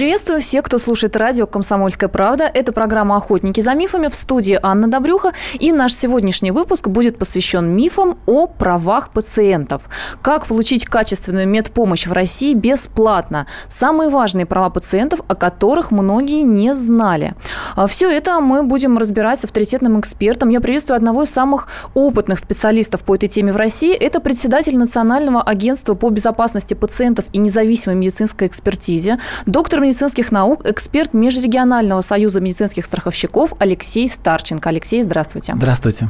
[0.00, 2.44] Приветствую всех, кто слушает радио «Комсомольская правда».
[2.44, 5.34] Это программа «Охотники за мифами» в студии Анна Добрюха.
[5.58, 9.82] И наш сегодняшний выпуск будет посвящен мифам о правах пациентов.
[10.22, 13.46] Как получить качественную медпомощь в России бесплатно.
[13.68, 17.34] Самые важные права пациентов, о которых многие не знали.
[17.76, 20.48] А Все это мы будем разбирать с авторитетным экспертом.
[20.48, 23.94] Я приветствую одного из самых опытных специалистов по этой теме в России.
[23.94, 31.14] Это председатель Национального агентства по безопасности пациентов и независимой медицинской экспертизе, доктор медицинских наук, эксперт
[31.14, 34.68] Межрегионального союза медицинских страховщиков Алексей Старченко.
[34.68, 35.54] Алексей, здравствуйте.
[35.56, 36.08] Здравствуйте.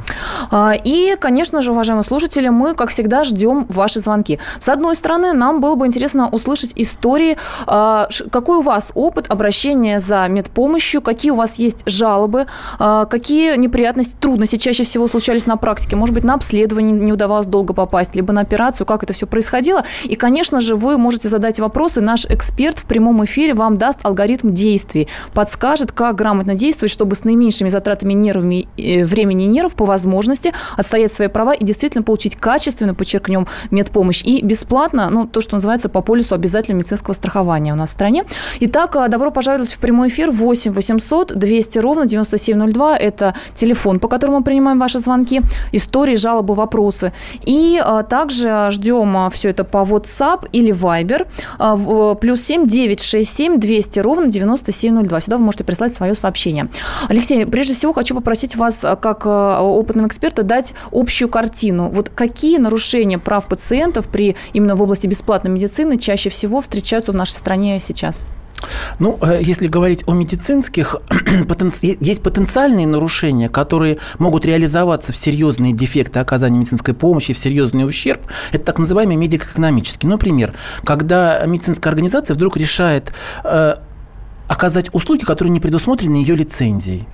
[0.50, 4.38] А, И, конечно же, уважаемые слушатели, мы, как всегда, ждем ваши звонки.
[4.58, 9.98] С одной стороны, нам было бы интересно услышать истории, а, какой у вас опыт обращения
[9.98, 12.46] за медпомощью, какие у вас есть жалобы,
[12.78, 15.96] а, какие неприятности, трудности чаще всего случались на практике.
[15.96, 19.84] Может быть, на обследование не удавалось долго попасть, либо на операцию, как это все происходило.
[20.04, 22.02] И, конечно же, вы можете задать вопросы.
[22.02, 27.24] Наш эксперт в прямом эфире вам даст алгоритм действий, подскажет, как грамотно действовать, чтобы с
[27.24, 32.36] наименьшими затратами нервами, э, времени и нервов по возможности отстоять свои права и действительно получить
[32.36, 34.22] качественно, подчеркнем, медпомощь.
[34.24, 38.24] И бесплатно, ну, то, что называется по полису обязательного медицинского страхования у нас в стране.
[38.60, 42.96] Итак, э, добро пожаловать в прямой эфир 8 800 200 ровно 9702.
[42.96, 47.12] Это телефон, по которому мы принимаем ваши звонки, истории, жалобы, вопросы.
[47.44, 51.26] И а, также ждем все это по WhatsApp или Viber.
[51.58, 55.20] А, в- плюс 7 967 200 ровно 9702.
[55.20, 56.68] Сюда вы можете прислать свое сообщение.
[57.08, 61.90] Алексей, прежде всего хочу попросить вас, а, как а, опытного эксперта, дать общую картину.
[61.90, 67.14] Вот какие нарушения прав пациентов при именно в области бесплатной медицины чаще всего встречаются в
[67.14, 68.24] нашей стране сейчас?
[68.98, 70.96] Ну, э, если говорить о медицинских,
[72.00, 78.20] есть потенциальные нарушения, которые могут реализоваться в серьезные дефекты оказания медицинской помощи, в серьезный ущерб.
[78.52, 80.06] Это так называемый медико-экономический.
[80.06, 83.12] Например, когда медицинская организация вдруг решает
[83.44, 83.74] э,
[84.48, 87.06] оказать услуги, которые не предусмотрены ее лицензией.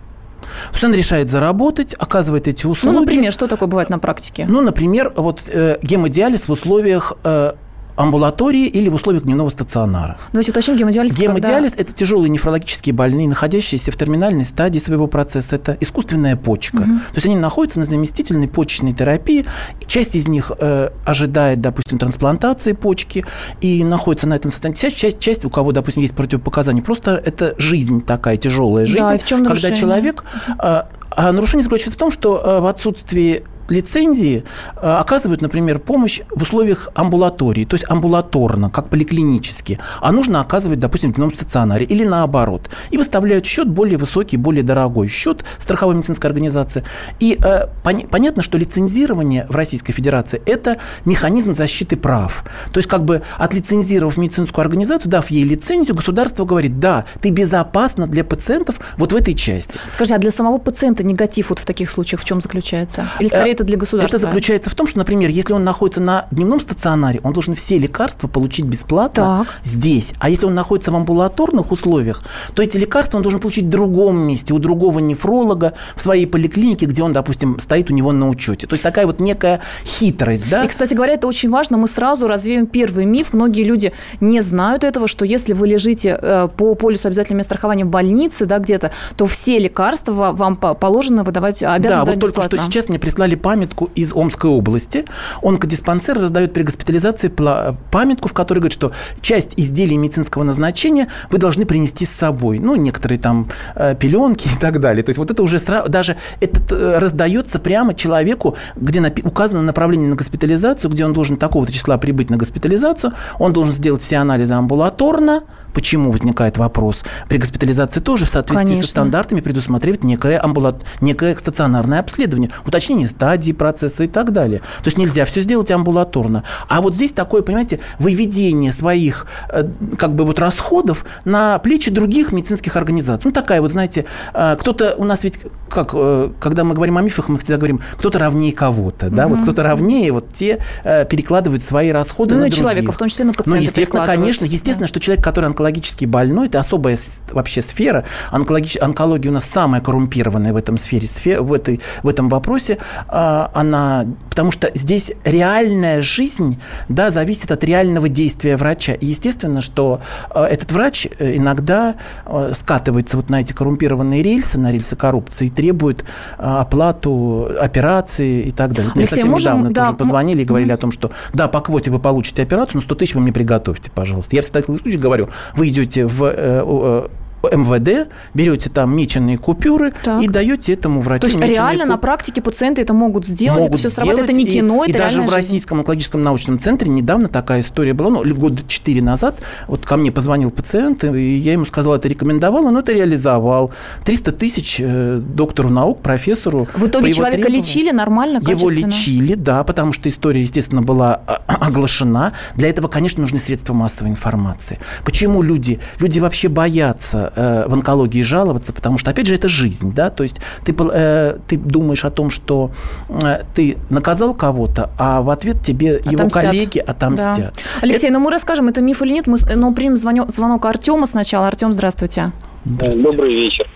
[0.83, 2.95] Она решает заработать, оказывает эти услуги.
[2.95, 4.47] Ну, например, что такое бывает на практике?
[4.49, 7.55] Ну, например, вот э, гемодиализ в условиях э,
[7.97, 10.19] амбулатории или в условиях дневного стационара.
[10.33, 11.13] Давайте уточним, гемодиализ.
[11.15, 15.57] Гемодиализ– это тяжелые нефрологические больные, находящиеся в терминальной стадии своего процесса.
[15.57, 16.79] Это искусственная почка.
[16.79, 19.47] То есть они находятся на заместительной почечной терапии.
[19.87, 23.25] Часть из них э, ожидает, допустим, трансплантации почки
[23.61, 24.77] и находится на этом состоянии.
[24.77, 28.99] Вся часть, часть, у кого, допустим, есть противопоказания, просто это жизнь такая, тяжелая жизнь.
[28.99, 29.77] Да, и в чем когда нарушение?
[29.77, 30.25] человек...
[30.63, 30.83] э,
[31.17, 34.45] а нарушение заключается в том, что э, в отсутствии лицензии
[34.77, 40.79] э, оказывают, например, помощь в условиях амбулатории, то есть амбулаторно, как поликлинически, а нужно оказывать,
[40.79, 42.71] допустим, в дневном стационаре или наоборот.
[42.91, 46.85] И выставляют счет более высокий, более дорогой счет страховой медицинской организации.
[47.21, 52.45] И э, пон- понятно, что лицензирование в Российской Федерации– это механизм защиты прав.
[52.73, 58.07] То есть как бы отлицензировав медицинскую организацию, дав ей лицензию, государство говорит, да, ты безопасна
[58.07, 59.79] для пациентов вот в этой части.
[59.91, 63.07] Скажи, а для самого пациента негатив вот в таких случаях в чем заключается?
[63.19, 64.17] Или скорее это для государства?
[64.17, 67.79] Это заключается в том, что, например, если он находится на дневном стационаре, он должен все
[67.79, 69.61] лекарства получить бесплатно Так.
[69.65, 70.13] здесь.
[70.19, 72.23] А если он находится в амбулаторных условиях,
[72.55, 76.87] то эти лекарства он должен получить в другом месте, у другого нефролога, в своей поликлинике,
[76.87, 78.67] где он, допустим, стоит у него на учете.
[78.67, 80.65] То есть такая вот некая хитрость, да?
[80.65, 81.77] И, кстати говоря, это очень важно.
[81.77, 83.33] Мы сразу развеем первый миф.
[83.33, 87.89] Многие люди не знают этого, что если вы лежите э, по полису обязательного страхования в
[87.89, 92.27] больнице, да, где-то, то все лекарства ва- вам по- положено выдавать, обязаны Да, вот только
[92.27, 92.67] что бесплатно.
[92.73, 95.05] сейчас мне прислали памятку из Омской области.
[95.41, 98.91] Онкодиспансер раздает при госпитализации памятку, в которой говорит, что
[99.21, 102.59] часть изделий медицинского назначения вы должны принести с собой.
[102.59, 105.05] Ну, некоторые там э, пеленки и так далее.
[105.05, 110.09] То есть вот это уже сразу, даже это э, раздается прямо человеку, где указано направление
[110.09, 114.55] на госпитализацию, где он должен такого-то числа прибыть на госпитализацию, он должен сделать все анализы
[114.55, 115.45] амбулаторно.
[115.73, 117.05] Почему возникает вопрос?
[117.29, 118.87] При госпитализации тоже в соответствии Конечно.
[118.87, 120.85] со стандартами предусматривает некое, амбулат...
[121.01, 124.61] некое стационарное обследование, уточнение стадии процесса и так далее.
[124.61, 126.45] То есть нельзя все сделать амбулаторно.
[126.69, 129.65] А вот здесь такое, понимаете, выведение своих э,
[129.99, 133.23] как бы вот расходов на плечи других медицинских организаций.
[133.27, 137.03] Ну, такая вот, знаете, э, кто-то у нас ведь, как, э, когда мы говорим о
[137.03, 141.91] мифах, мы всегда говорим, кто-то равнее кого-то, да, вот кто-то равнее, вот те перекладывают свои
[141.91, 142.63] расходы Ну, на на других.
[142.63, 146.47] человека, в том числе на Ну, пациента естественно, конечно, естественно, что человек, который онкологически больной,
[146.47, 146.97] это особая
[147.33, 148.05] вообще сфера.
[148.31, 148.79] Онкологич...
[148.81, 152.79] Онкология у нас самая коррумпированная в этом сфере, сфе- в, этой, в этом вопросе.
[153.27, 154.07] А, Она...
[154.31, 158.93] Потому что здесь реальная жизнь, да, зависит от реального действия врача.
[158.93, 160.01] И естественно, что
[160.33, 165.49] э, этот врач э, иногда э, скатывается вот на эти коррумпированные рельсы, на рельсы коррупции,
[165.49, 166.05] требует
[166.39, 168.93] оплату операции и так далее.
[168.95, 171.61] Мне Алексей, совсем можем, недавно да, тоже позвонили и говорили о том, что да, по
[171.61, 174.37] квоте вы получите операцию, но 100 тысяч вы мне приготовьте, пожалуйста.
[174.37, 177.09] Я в таких случаях говорю, вы идете в э,
[177.43, 180.23] МВД, берете там меченые купюры так.
[180.23, 181.21] и даете этому врачу.
[181.21, 181.91] То есть реально куп...
[181.91, 184.99] на практике пациенты это могут сделать, могут это все срабатывает, это не кино, и, это
[184.99, 185.35] И даже в жизнь.
[185.35, 189.37] Российском онкологическом научном центре недавно такая история была, ну, года четыре назад,
[189.69, 193.73] вот ко мне позвонил пациент, и я ему сказал, это рекомендовал, он это реализовал.
[194.05, 196.69] 300 тысяч э, доктору наук, профессору.
[196.75, 197.61] В итоге человека требованию.
[197.61, 202.33] лечили нормально, Его лечили, да, потому что история, естественно, была а, оглашена.
[202.55, 204.79] Для этого, конечно, нужны средства массовой информации.
[205.05, 209.93] Почему люди, люди вообще боятся э, в онкологии жаловаться, потому что, опять же, это жизнь,
[209.95, 212.71] да, то есть ты, э, ты думаешь о том, что
[213.09, 216.13] э, ты наказал кого-то, а в ответ тебе отомстят.
[216.13, 217.55] его коллеги отомстят.
[217.55, 217.63] Да.
[217.83, 218.19] Алексей, это...
[218.19, 221.47] ну мы расскажем, это миф или нет, мы но примем звонок, звонок Артема сначала.
[221.47, 222.33] Артем, здравствуйте.
[222.65, 223.11] здравствуйте.
[223.11, 223.67] Добрый вечер.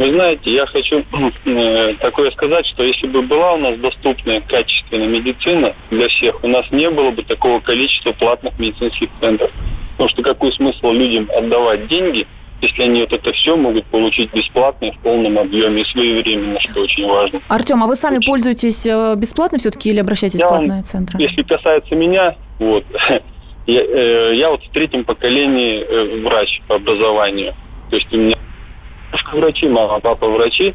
[0.00, 1.04] Вы знаете, я хочу
[1.44, 6.48] э, такое сказать, что если бы была у нас доступная качественная медицина для всех, у
[6.48, 9.50] нас не было бы такого количества платных медицинских центров.
[9.92, 12.26] Потому что какой смысл людям отдавать деньги–
[12.60, 17.06] если они вот это все могут получить бесплатно в полном объеме и своевременно, что очень
[17.06, 17.40] важно.
[17.48, 18.26] Артем, а вы сами очень...
[18.26, 21.20] пользуетесь э, бесплатно все-таки или обращаетесь я в платные центры?
[21.20, 22.84] Если касается меня, вот,
[23.66, 27.54] я, э, я вот в третьем поколении э, врач по образованию.
[27.88, 28.36] То есть у меня
[29.32, 30.74] врачи, мама, папа врачи.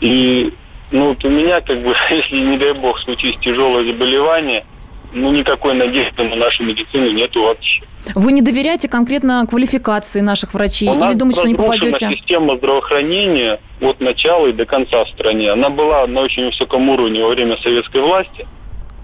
[0.00, 0.52] И
[0.92, 4.64] ну, вот у меня, как бы, если, не дай бог, случись тяжелое заболевание,
[5.12, 7.82] ну, никакой надежды на нашу медицину нету вообще.
[8.14, 12.10] Вы не доверяете конкретно квалификации наших врачей У или думаете, что не попадете?
[12.10, 15.50] система здравоохранения от начала и до конца в стране.
[15.50, 18.46] Она была на очень высоком уровне во время советской власти,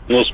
[0.08, 0.24] но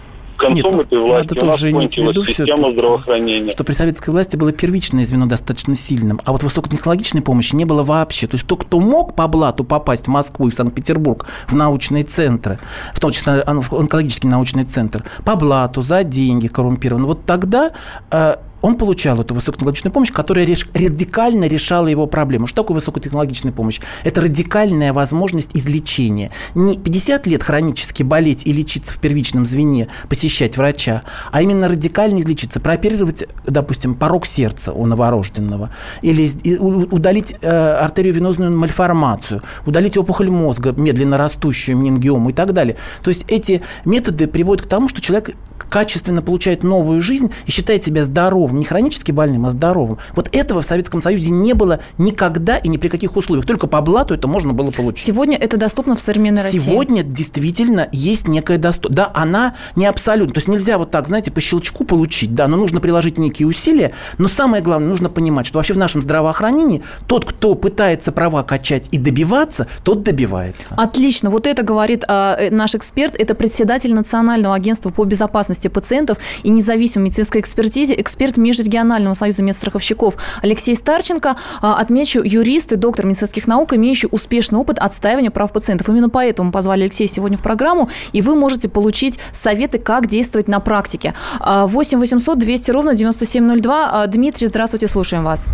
[0.46, 3.50] концом Нет, этой власти надо у нас кончилась система здравоохранения.
[3.50, 7.82] Что при советской власти было первичное звено достаточно сильным, а вот высокотехнологичной помощи не было
[7.82, 8.26] вообще.
[8.26, 12.02] То есть тот, кто мог по блату попасть в Москву и в Санкт-Петербург в научные
[12.02, 12.58] центры,
[12.92, 17.72] в том числе онкологический научный центр, по блату, за деньги коррумпированно, вот тогда
[18.10, 22.46] э, он получал эту высокотехнологичную помощь, которая реш, радикально решала его проблему.
[22.46, 23.78] Что такое высокотехнологичная помощь?
[24.04, 26.30] Это радикальная возможность излечения.
[26.54, 32.20] Не 50 лет хронически болеть и лечиться в первичном звене, посещать врача, а именно радикально
[32.20, 35.68] излечиться, прооперировать, допустим, порог сердца у новорожденного,
[36.00, 36.26] или
[36.56, 42.76] удалить э, артериовенозную мальформацию, удалить опухоль мозга, медленно растущую менингиому и так далее.
[43.02, 47.84] То есть эти методы приводят к тому, что человек качественно получает новую жизнь и считает
[47.84, 49.98] себя здоровым, не хронически больным, а здоровым.
[50.14, 53.46] Вот этого в Советском Союзе не было никогда и ни при каких условиях.
[53.46, 55.04] Только по блату это можно было получить.
[55.04, 56.58] Сегодня это доступно в современной России?
[56.58, 58.96] Сегодня действительно есть некая доступность.
[58.96, 60.34] Да, она не абсолютно.
[60.34, 62.34] То есть нельзя вот так, знаете, по щелчку получить.
[62.34, 63.92] Да, но нужно приложить некие усилия.
[64.18, 68.88] Но самое главное, нужно понимать, что вообще в нашем здравоохранении тот, кто пытается права качать
[68.90, 70.74] и добиваться, тот добивается.
[70.76, 71.30] Отлично.
[71.30, 73.14] Вот это говорит а, наш эксперт.
[73.16, 79.42] Это председатель Национального агентства по безопасности безопасности пациентов и независимой медицинской экспертизе, эксперт Межрегионального союза
[79.42, 81.36] медстраховщиков Алексей Старченко.
[81.60, 85.88] А, отмечу, юрист и доктор медицинских наук, имеющий успешный опыт отстаивания прав пациентов.
[85.88, 90.60] Именно поэтому позвали Алексея сегодня в программу, и вы можете получить советы, как действовать на
[90.60, 91.14] практике.
[91.40, 93.90] 8 800 200 ровно 9702.
[93.92, 95.48] А, Дмитрий, здравствуйте, слушаем вас.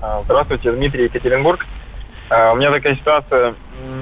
[0.00, 1.66] А, здравствуйте, Дмитрий Екатеринбург.
[2.30, 3.54] У меня такая ситуация.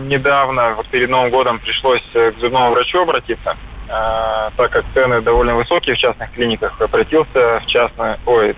[0.07, 3.57] Недавно, вот перед Новым годом, пришлось к зубному врачу обратиться.
[3.89, 8.57] А, так как цены довольно высокие в частных клиниках, обратился в частную, ой,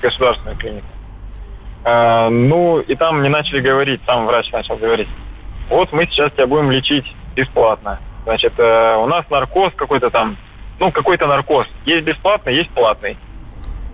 [0.00, 0.86] государственную клинику.
[1.84, 5.08] А, ну, и там мне начали говорить, сам врач начал говорить,
[5.68, 7.98] вот мы сейчас тебя будем лечить бесплатно.
[8.24, 10.36] Значит, э, у нас наркоз какой-то там,
[10.78, 11.66] ну, какой-то наркоз.
[11.84, 13.16] Есть бесплатный, есть платный.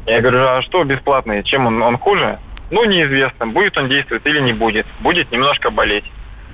[0.07, 1.43] Я говорю, а что бесплатный?
[1.45, 2.39] Чем он, он хуже?
[2.71, 4.87] Ну, неизвестно, будет он действовать или не будет.
[5.01, 6.05] Будет немножко болеть.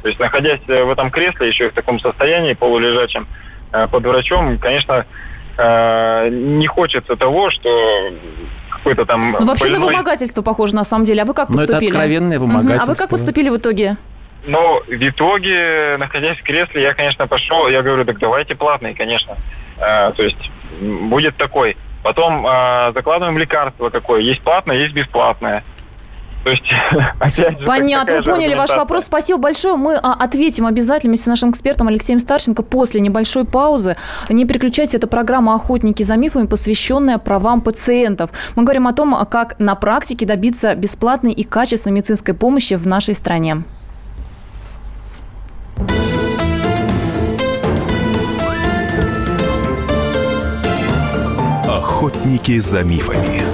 [0.03, 3.44] То есть, находясь в этом кресле, еще и в таком состоянии полулежачем, Э,
[3.91, 5.07] под врачом, конечно,
[5.57, 8.13] э, не хочется того, что
[8.71, 9.33] какой-то там...
[9.33, 9.81] Ну, вообще больной...
[9.81, 11.23] на вымогательство похоже, на самом деле.
[11.23, 11.73] А вы как поступили?
[11.73, 12.83] Ну, это откровенное вымогательство.
[12.83, 12.91] Угу.
[12.91, 13.97] А вы как поступили в итоге?
[14.47, 19.37] Ну, в итоге, находясь в кресле, я, конечно, пошел, я говорю, так давайте платный, конечно.
[19.79, 20.51] Э, то есть
[20.81, 21.77] будет такой.
[22.03, 24.21] Потом э, закладываем лекарство какое.
[24.21, 25.65] Есть платное, есть бесплатное.
[26.45, 26.63] То есть,
[27.19, 29.07] опять же, Понятно, мы поняли ваш вопрос.
[29.07, 29.77] Спасибо большое.
[29.77, 33.97] Мы а, ответим обязательно вместе с нашим экспертом Алексеем Старченко после небольшой паузы.
[34.29, 38.31] Не переключайте, это программа «Охотники за мифами», посвященная правам пациентов.
[38.57, 43.15] Мы говорим о том, как на практике добиться бесплатной и качественной медицинской помощи в нашей
[43.15, 43.65] стране.
[51.67, 53.54] Охотники за мифами.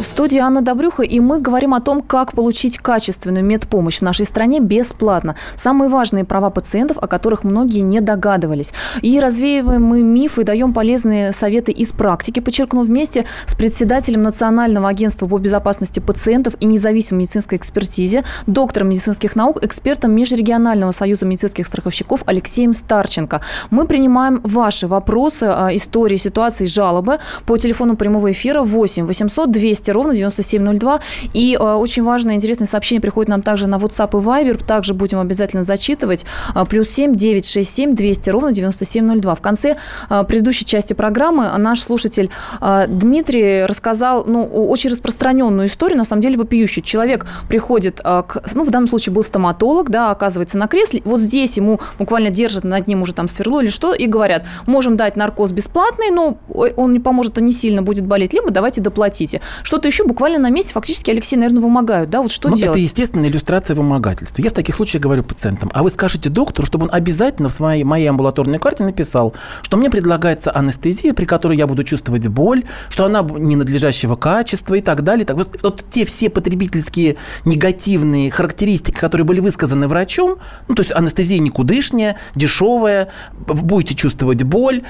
[0.00, 4.24] В студии Анна Добрюха, и мы говорим о том, как получить качественную медпомощь в нашей
[4.24, 5.36] стране бесплатно.
[5.56, 8.72] Самые важные права пациентов, о которых многие не догадывались.
[9.02, 15.26] И развеиваем мы мифы, даем полезные советы из практики, подчеркну, вместе с председателем Национального агентства
[15.26, 22.22] по безопасности пациентов и независимой медицинской экспертизе, доктором медицинских наук, экспертом Межрегионального союза медицинских страховщиков
[22.24, 23.42] Алексеем Старченко.
[23.68, 29.89] Мы принимаем ваши вопросы, а, истории, ситуации, жалобы по телефону прямого эфира 8 800 200
[29.90, 31.00] 200 ровно 9702.
[31.34, 34.64] И э, очень важное, интересное сообщение приходит нам также на WhatsApp и Viber.
[34.64, 36.24] Также будем обязательно зачитывать.
[36.54, 39.34] Э, плюс 7 967 200 ровно 9702.
[39.34, 39.76] В конце
[40.08, 42.30] э, предыдущей части программы наш слушатель
[42.60, 46.84] э, Дмитрий рассказал ну, очень распространенную историю, на самом деле вопиющую.
[46.84, 51.02] Человек приходит э, к, ну, в данном случае был стоматолог, да, оказывается на кресле.
[51.04, 54.96] Вот здесь ему буквально держат над ним уже там сверло или что, и говорят, можем
[54.96, 59.40] дать наркоз бесплатный, но он не поможет, он не сильно будет болеть, либо давайте доплатите.
[59.62, 62.10] Что что-то еще буквально на месте фактически Алексей, наверное, вымогают.
[62.10, 62.72] Да, вот что ну, делать?
[62.72, 64.42] Это естественная иллюстрация вымогательства.
[64.42, 67.82] Я в таких случаях говорю пациентам, а вы скажете доктору, чтобы он обязательно в своей
[67.82, 69.32] моей амбулаторной карте написал,
[69.62, 74.82] что мне предлагается анестезия, при которой я буду чувствовать боль, что она ненадлежащего качества и
[74.82, 75.24] так далее.
[75.24, 80.36] Так вот, вот те все потребительские негативные характеристики, которые были высказаны врачом,
[80.68, 84.82] ну, то есть анестезия никудышняя, дешевая, будете чувствовать боль,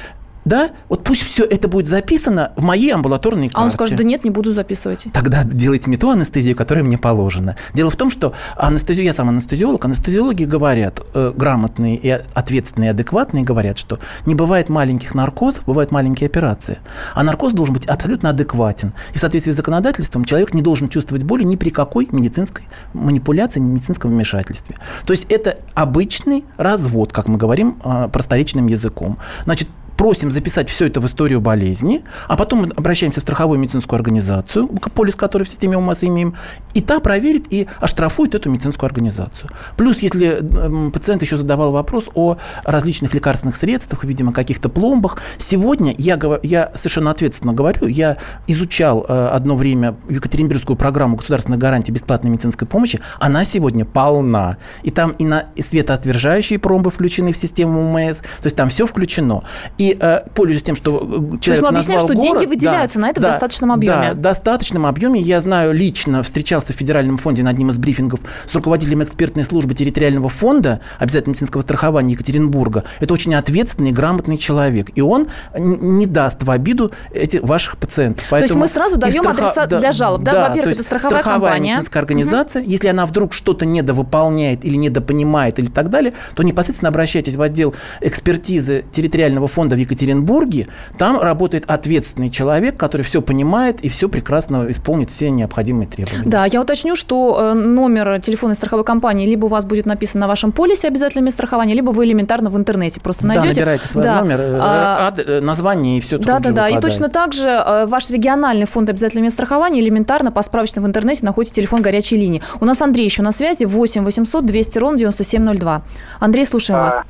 [0.51, 3.61] да, вот пусть все это будет записано в моей амбулаторной карте.
[3.61, 5.07] А он скажет, да нет, не буду записывать.
[5.13, 7.55] Тогда делайте мне ту анестезию, которая мне положена.
[7.73, 13.45] Дело в том, что анестезию, я сам анестезиолог, анестезиологи говорят, э, грамотные и ответственные, адекватные
[13.45, 16.79] говорят, что не бывает маленьких наркозов, бывают маленькие операции.
[17.15, 18.93] А наркоз должен быть абсолютно адекватен.
[19.15, 23.61] И в соответствии с законодательством человек не должен чувствовать боли ни при какой медицинской манипуляции,
[23.61, 24.79] ни медицинском вмешательстве.
[25.07, 29.17] То есть это обычный развод, как мы говорим э, просторечным языком.
[29.45, 29.69] Значит,
[30.01, 34.67] просим записать все это в историю болезни, а потом мы обращаемся в страховую медицинскую организацию,
[34.67, 36.35] полис которой в системе УМАС имеем,
[36.73, 39.51] и та проверит и оштрафует эту медицинскую организацию.
[39.77, 40.43] Плюс, если
[40.91, 47.11] пациент еще задавал вопрос о различных лекарственных средствах, видимо, каких-то пломбах, сегодня я, я совершенно
[47.11, 48.17] ответственно говорю, я
[48.47, 54.57] изучал э, одно время Екатеринбургскую программу государственной гарантии бесплатной медицинской помощи, она сегодня полна.
[54.83, 59.45] И там и на светоотвержающие промбы включены в систему УМС, то есть там все включено.
[59.77, 63.03] И э, пользуясь тем, что человек То есть мы объясняем, что город, деньги выделяются да,
[63.03, 64.11] на это да, в достаточном объеме.
[64.11, 65.21] Да, в достаточном объеме.
[65.21, 69.75] Я знаю лично, встречался в Федеральном фонде на одним из брифингов с руководителем экспертной службы
[69.75, 72.85] территориального фонда обязательного медицинского страхования Екатеринбурга.
[73.01, 74.89] Это очень ответственный, грамотный человек.
[74.95, 78.25] И он не даст в обиду этих ваших пациентов.
[78.31, 79.43] Поэтому то есть мы сразу даем страха...
[79.43, 80.23] адреса да, для жалоб.
[80.23, 81.71] Да, да во-первых, это страховая, страховая компания.
[81.71, 82.63] медицинская организация.
[82.63, 82.71] Угу.
[82.71, 87.75] Если она вдруг что-то недовыполняет или недопонимает или так далее, то непосредственно обращайтесь в отдел
[88.01, 90.69] экспертизы территориального фонда Екатеринбурге,
[90.99, 96.23] там работает ответственный человек, который все понимает и все прекрасно исполнит все необходимые требования.
[96.25, 100.29] Да, я уточню, что э, номер телефонной страховой компании либо у вас будет написан на
[100.29, 103.49] вашем полисе обязательно страхования, либо вы элементарно в интернете просто найдете.
[103.49, 104.21] Да, набираете свой да.
[104.21, 106.69] номер, э, а, ад, э, название и все Да, да, да.
[106.69, 111.55] И точно так же ваш региональный фонд обязательного страхования элементарно по справочной в интернете находите
[111.55, 112.43] телефон горячей линии.
[112.61, 115.83] У нас Андрей еще на связи 8 800 200 ровно 9702.
[116.21, 117.03] Андрей, слушаем а, вас.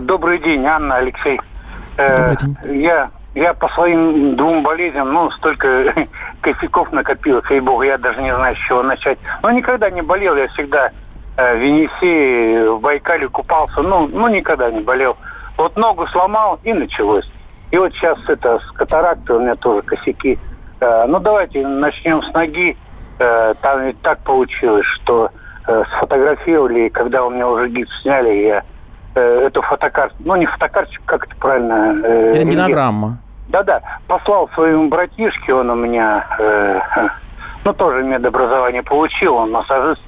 [0.00, 1.38] Добрый день, Анна, Алексей.
[2.10, 5.94] Э, я, я по своим двум болезням, ну, столько
[6.40, 9.18] косяков накопил, ей богу, я даже не знаю, с чего начать.
[9.42, 10.90] Но никогда не болел, я всегда
[11.36, 15.16] э, в Енисее, в Байкале купался, ну, ну, никогда не болел.
[15.56, 17.30] Вот ногу сломал, и началось.
[17.70, 20.38] И вот сейчас это с катарактой у меня тоже косяки.
[20.80, 22.76] Э, ну, давайте начнем с ноги.
[23.18, 25.30] Э, там ведь так получилось, что
[25.66, 28.64] э, сфотографировали, и когда у меня уже гипс сняли, я
[29.20, 32.00] эту фотокарту, ну не фотокарточку, как это правильно?
[32.04, 33.18] Э, Рентгенограмма.
[33.48, 36.80] Да-да, послал своему братишке, он у меня, э,
[37.64, 40.02] ну тоже медобразование получил, он массажист,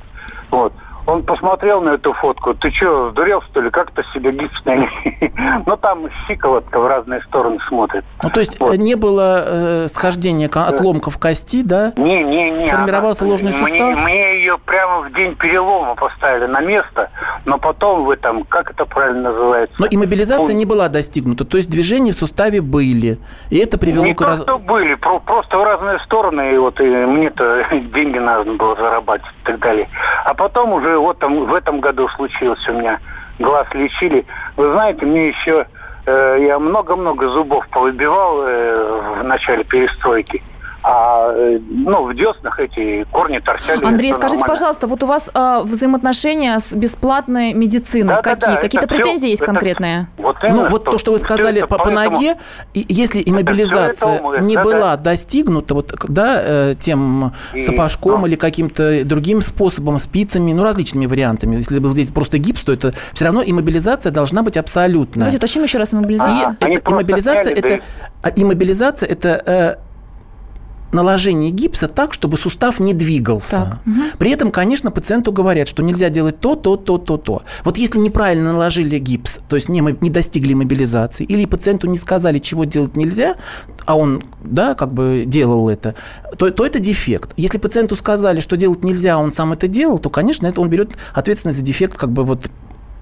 [0.51, 0.73] вот.
[1.07, 2.55] Он посмотрел на эту фотку.
[2.55, 3.71] Ты что, сдурел, что ли?
[3.71, 4.63] Как-то себе гипс
[5.67, 8.05] Ну, там щиколотка в разные стороны смотрит.
[8.23, 8.77] Ну, то есть вот.
[8.77, 11.93] не было э, схождения отломков кости, да?
[11.97, 12.61] Не, не, не.
[12.61, 13.71] Сформировался она, ложный сустав?
[13.71, 17.11] Мне, мне ее прямо в день перелома поставили на место,
[17.45, 19.77] но потом в этом, как это правильно называется?
[19.79, 23.19] Но иммобилизация ну, не была достигнута, то есть движения в суставе были,
[23.51, 24.21] и это привело не к...
[24.21, 24.45] Не раз...
[24.61, 29.59] были, просто в разные стороны, и вот и мне-то деньги надо было зарабатывать и так
[29.61, 29.89] далее.
[30.25, 33.01] А потом уже вот там, в этом году случилось у меня.
[33.39, 34.25] Глаз лечили.
[34.57, 35.67] Вы знаете, мне еще...
[36.07, 40.43] Э, я много-много зубов повыбивал э, в начале перестройки
[40.87, 43.83] а э, ну, в деснах эти корни торчали.
[43.83, 44.55] Андрей, скажите, нормально.
[44.55, 48.51] пожалуйста, вот у вас э, взаимоотношения с бесплатной медициной да, какие?
[48.51, 50.09] Да, да, Какие-то претензии все, есть это, конкретные?
[50.19, 52.37] Вот именно, ну, вот то, что вы сказали по, по ноге,
[52.75, 55.11] и, если иммобилизация это не да, была да.
[55.11, 61.07] достигнута вот, да, э, тем и, сапожком ну, или каким-то другим способом, спицами, ну, различными
[61.07, 61.57] вариантами.
[61.57, 65.25] Если был здесь просто гипс, то это все равно иммобилизация должна быть абсолютная.
[65.25, 66.57] Давайте уточним еще раз иммобилизация.
[66.61, 67.85] А, это, иммобилизация, сняли, это,
[68.23, 68.33] да.
[68.37, 69.84] иммобилизация это э,
[70.95, 73.57] наложение гипса так, чтобы сустав не двигался.
[73.57, 73.79] Так.
[73.87, 74.03] Угу.
[74.19, 77.43] При этом, конечно, пациенту говорят, что нельзя делать то, то, то, то, то.
[77.65, 82.39] Вот если неправильно наложили гипс, то есть не, не достигли мобилизации, или пациенту не сказали,
[82.39, 83.35] чего делать нельзя,
[83.85, 85.95] а он, да, как бы делал это,
[86.39, 87.33] то, то это дефект.
[87.37, 90.69] Если пациенту сказали, что делать нельзя, а он сам это делал, то, конечно, это он
[90.69, 92.51] берет ответственность за дефект как бы вот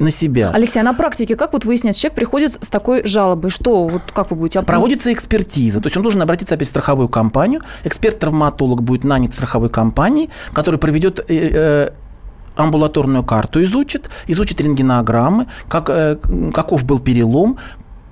[0.02, 0.50] на себя.
[0.52, 4.30] Алексей, а на практике как вот выясняется, человек приходит с такой жалобой, что вот как
[4.30, 4.62] вы будете...
[4.62, 9.68] Проводится экспертиза, то есть он должен обратиться опять в страховую компанию, эксперт-травматолог будет нанят страховой
[9.68, 11.90] компанией, который проведет э, э,
[12.56, 16.18] амбулаторную карту изучит, изучит рентгенограммы, как, э,
[16.52, 17.58] каков был перелом,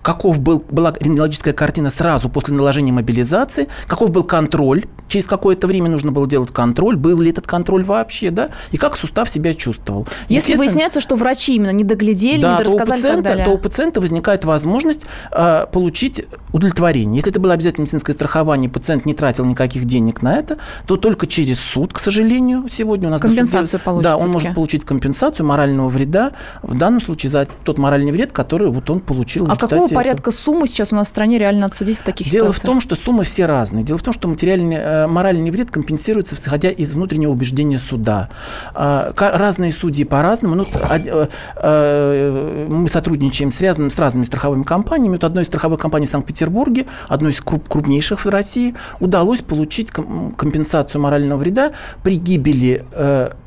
[0.02, 5.90] каков был, была рентгенологическая картина сразу после наложения мобилизации, каков был контроль, через какое-то время
[5.90, 10.06] нужно было делать контроль, был ли этот контроль вообще, да, и как сустав себя чувствовал.
[10.28, 14.00] Если выясняется, что врачи именно не доглядели, да, не то у, пациента, то у пациента
[14.00, 17.16] возникает возможность э, получить удовлетворение.
[17.16, 21.26] Если это было обязательно медицинское страхование, пациент не тратил никаких денег на это, то только
[21.26, 23.20] через суд, к сожалению, сегодня у нас...
[23.20, 24.04] Компенсацию получит.
[24.04, 28.68] Да, он может получить компенсацию морального вреда, в данном случае за тот моральный вред, который
[28.68, 32.02] вот он получил а какого порядка суммы сейчас у нас в стране реально отсудить в
[32.02, 32.62] таких Дело ситуациях?
[32.62, 33.84] в том, что суммы все разные.
[33.84, 38.28] Дело в том, что материальный, э, моральный вред компенсируется, исходя из внутреннего убеждения суда.
[38.74, 40.54] А, разные судьи по-разному.
[40.54, 45.12] Ну, э, э, мы сотрудничаем с, разными, с разными страховыми компаниями.
[45.12, 51.00] Вот одной из страховых компаний в Санкт-Петербурге, одной из крупнейших в России, удалось получить компенсацию
[51.00, 52.84] морального вреда при гибели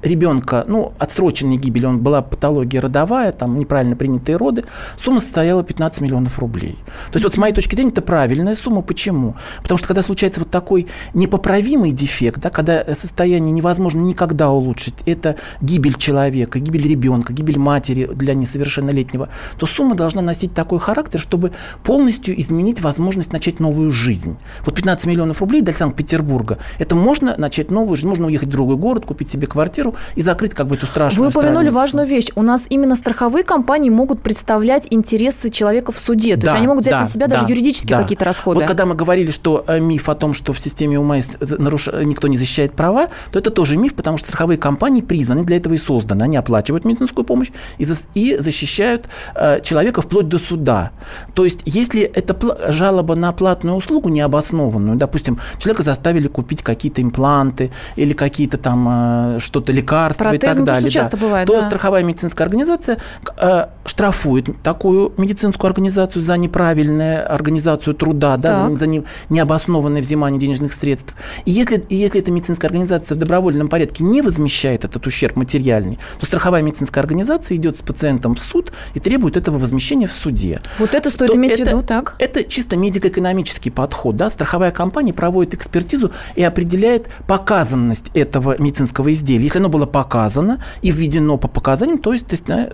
[0.01, 4.65] ребенка, ну, отсроченной гибели, он была патология родовая, там неправильно принятые роды,
[4.97, 6.77] сумма составляла 15 миллионов рублей.
[7.11, 8.81] То есть вот с моей точки зрения это правильная сумма.
[8.81, 9.35] Почему?
[9.61, 15.35] Потому что когда случается вот такой непоправимый дефект, да, когда состояние невозможно никогда улучшить, это
[15.61, 21.51] гибель человека, гибель ребенка, гибель матери для несовершеннолетнего, то сумма должна носить такой характер, чтобы
[21.83, 24.37] полностью изменить возможность начать новую жизнь.
[24.65, 28.77] Вот 15 миллионов рублей для Санкт-Петербурга, это можно начать новую жизнь, можно уехать в другой
[28.77, 31.75] город, купить себе квартиру и закрыть как бы эту страшную Вы упомянули страницу.
[31.75, 32.27] важную вещь.
[32.35, 36.22] У нас именно страховые компании могут представлять интересы человека в суде.
[36.31, 38.03] То да, есть они могут взять да, на себя да, даже юридические да.
[38.03, 38.59] какие-то расходы.
[38.59, 41.87] Вот когда мы говорили, что э, миф о том, что в системе УМС наруш...
[41.87, 45.73] никто не защищает права, то это тоже миф, потому что страховые компании призваны для этого
[45.73, 46.23] и созданы.
[46.23, 47.95] Они оплачивают медицинскую помощь и, за...
[48.13, 50.91] и защищают э, человека вплоть до суда.
[51.33, 52.51] То есть если это пл...
[52.69, 59.39] жалоба на платную услугу необоснованную, допустим, человека заставили купить какие-то импланты или какие-то там э,
[59.39, 61.61] что-то лекарства Протез, и так далее, да, бывает, то да.
[61.63, 62.97] страховая медицинская организация
[63.37, 70.39] э, штрафует такую медицинскую организацию за неправильную организацию труда, да, за, за не, необоснованное взимание
[70.39, 71.13] денежных средств.
[71.45, 75.99] И если, и если эта медицинская организация в добровольном порядке не возмещает этот ущерб материальный,
[76.19, 80.61] то страховая медицинская организация идет с пациентом в суд и требует этого возмещения в суде.
[80.79, 82.15] Вот это стоит то иметь это, в виду, так?
[82.19, 84.15] Это чисто медико-экономический подход.
[84.15, 84.29] Да?
[84.29, 89.43] Страховая компания проводит экспертизу и определяет показанность этого медицинского изделия.
[89.43, 92.25] Если оно было показано и введено по показаниям, то, есть,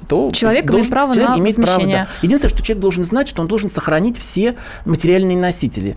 [0.07, 2.07] то человек должен, имеет право человек на имеет право, да.
[2.21, 5.95] Единственное, что человек должен знать, что он должен сохранить все материальные носители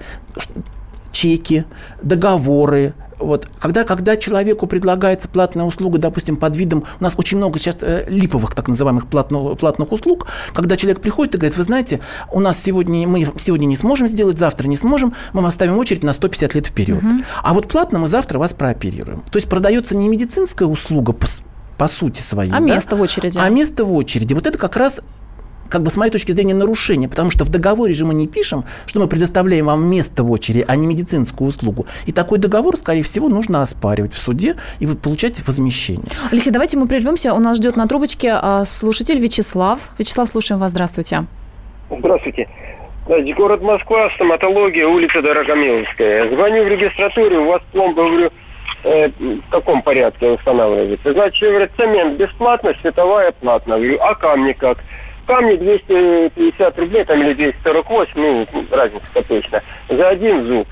[1.12, 1.64] чеки,
[2.02, 3.46] договоры, вот.
[3.58, 6.84] Когда, когда человеку предлагается платная услуга, допустим, под видом...
[7.00, 11.34] У нас очень много сейчас э, липовых так называемых платных, платных услуг, когда человек приходит
[11.34, 12.00] и говорит, вы знаете,
[12.32, 16.12] у нас сегодня, мы сегодня не сможем сделать, завтра не сможем, мы оставим очередь на
[16.12, 17.02] 150 лет вперед.
[17.02, 17.14] Угу.
[17.42, 19.22] А вот платно мы завтра вас прооперируем.
[19.30, 21.26] То есть продается не медицинская услуга по,
[21.78, 22.50] по сути своей.
[22.50, 22.74] А да?
[22.74, 23.38] место в очереди.
[23.38, 24.34] А место в очереди.
[24.34, 25.00] Вот это как раз
[25.72, 28.64] как бы с моей точки зрения, нарушение, потому что в договоре же мы не пишем,
[28.86, 31.86] что мы предоставляем вам место в очереди, а не медицинскую услугу.
[32.04, 36.04] И такой договор, скорее всего, нужно оспаривать в суде и получать возмещение.
[36.30, 37.32] Алексей, давайте мы прервемся.
[37.32, 39.80] У нас ждет на трубочке а, слушатель Вячеслав.
[39.98, 40.72] Вячеслав, слушаем вас.
[40.72, 41.24] Здравствуйте.
[41.90, 42.48] Здравствуйте.
[43.06, 46.28] Значит, город Москва, стоматология, улица Дорогомиловская.
[46.34, 48.30] Звоню в регистратуре, у вас пломба, говорю,
[48.84, 51.12] э, в каком порядке устанавливается?
[51.12, 53.76] Значит, говорят, цемент бесплатно, световая платно.
[53.76, 54.78] Говорю, а камни как?
[55.32, 60.68] Камни 250 рублей, там или 248, ну, разница точно, за один зуб.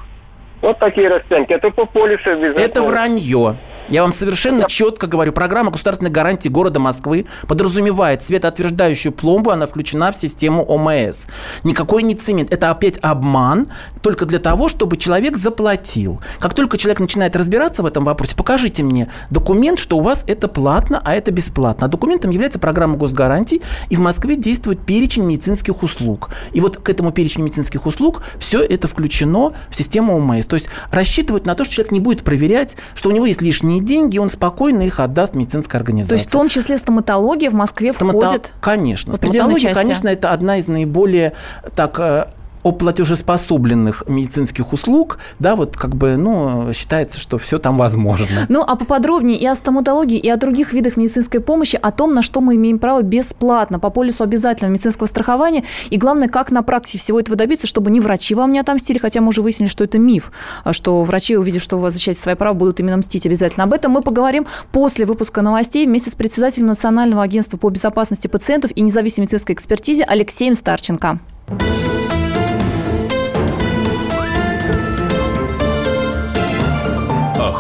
[0.61, 1.55] Вот такие расценки.
[1.55, 3.57] Это по полису Это вранье.
[3.91, 10.13] Я вам совершенно четко говорю, программа государственной гарантии города Москвы подразумевает светоотверждающую пломбу, она включена
[10.13, 11.27] в систему ОМС.
[11.65, 12.53] Никакой не цемент.
[12.53, 13.67] Это опять обман,
[14.01, 16.21] только для того, чтобы человек заплатил.
[16.39, 20.47] Как только человек начинает разбираться в этом вопросе, покажите мне документ, что у вас это
[20.47, 21.87] платно, а это бесплатно.
[21.87, 26.31] А документом является программа госгарантий, и в Москве действует перечень медицинских услуг.
[26.53, 30.47] И вот к этому перечню медицинских услуг все это включено в систему ОМС.
[30.47, 33.80] То есть рассчитывают на то, что человек не будет проверять, что у него есть лишние
[33.81, 36.11] деньги, он спокойно их отдаст медицинской организации.
[36.11, 38.27] То есть в том числе стоматология в Москве Стомато...
[38.27, 38.53] входит?
[38.61, 39.15] Конечно.
[39.15, 39.75] Стоматология, части.
[39.75, 41.33] конечно, это одна из наиболее
[41.75, 42.27] так э,
[42.63, 48.47] о платежеспособленных медицинских услуг, да, вот как бы, ну, считается, что все там возможно.
[48.49, 52.23] Ну, а поподробнее и о стоматологии, и о других видах медицинской помощи, о том, на
[52.23, 56.99] что мы имеем право бесплатно по полису обязательного медицинского страхования, и главное, как на практике
[56.99, 59.99] всего этого добиться, чтобы не врачи вам не отомстили, хотя мы уже выяснили, что это
[59.99, 60.33] миф,
[60.65, 63.65] а что врачи, увидев, что вы защищаете свои права, будут именно мстить обязательно.
[63.65, 68.71] Об этом мы поговорим после выпуска новостей вместе с председателем Национального агентства по безопасности пациентов
[68.75, 71.21] и независимой медицинской экспертизе Алексеем Старченко.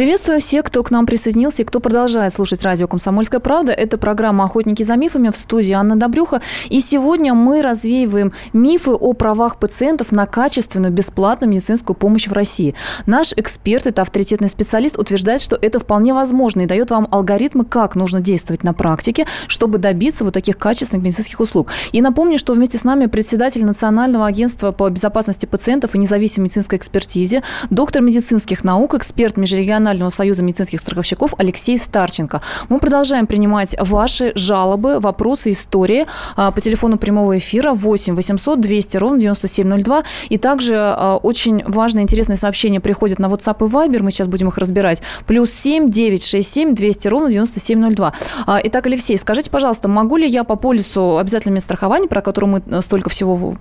[0.00, 3.72] Приветствую всех, кто к нам присоединился и кто продолжает слушать радио «Комсомольская правда».
[3.72, 6.40] Это программа «Охотники за мифами» в студии Анна Добрюха.
[6.70, 12.74] И сегодня мы развеиваем мифы о правах пациентов на качественную бесплатную медицинскую помощь в России.
[13.04, 17.94] Наш эксперт, это авторитетный специалист, утверждает, что это вполне возможно и дает вам алгоритмы, как
[17.94, 21.72] нужно действовать на практике, чтобы добиться вот таких качественных медицинских услуг.
[21.92, 26.78] И напомню, что вместе с нами председатель Национального агентства по безопасности пациентов и независимой медицинской
[26.78, 32.42] экспертизе, доктор медицинских наук, эксперт межрегионального Национального союза медицинских страховщиков Алексей Старченко.
[32.68, 38.96] Мы продолжаем принимать ваши жалобы, вопросы, истории а, по телефону прямого эфира 8 800 200
[38.98, 40.04] ровно 9702.
[40.28, 44.02] И также а, очень важное, интересное сообщение приходит на WhatsApp и Viber.
[44.02, 45.02] Мы сейчас будем их разбирать.
[45.26, 48.12] Плюс 7 967 200 ровно 9702.
[48.46, 52.62] А, итак, Алексей, скажите, пожалуйста, могу ли я по полису обязательного страхования, про который мы
[52.64, 53.56] э, столько всего,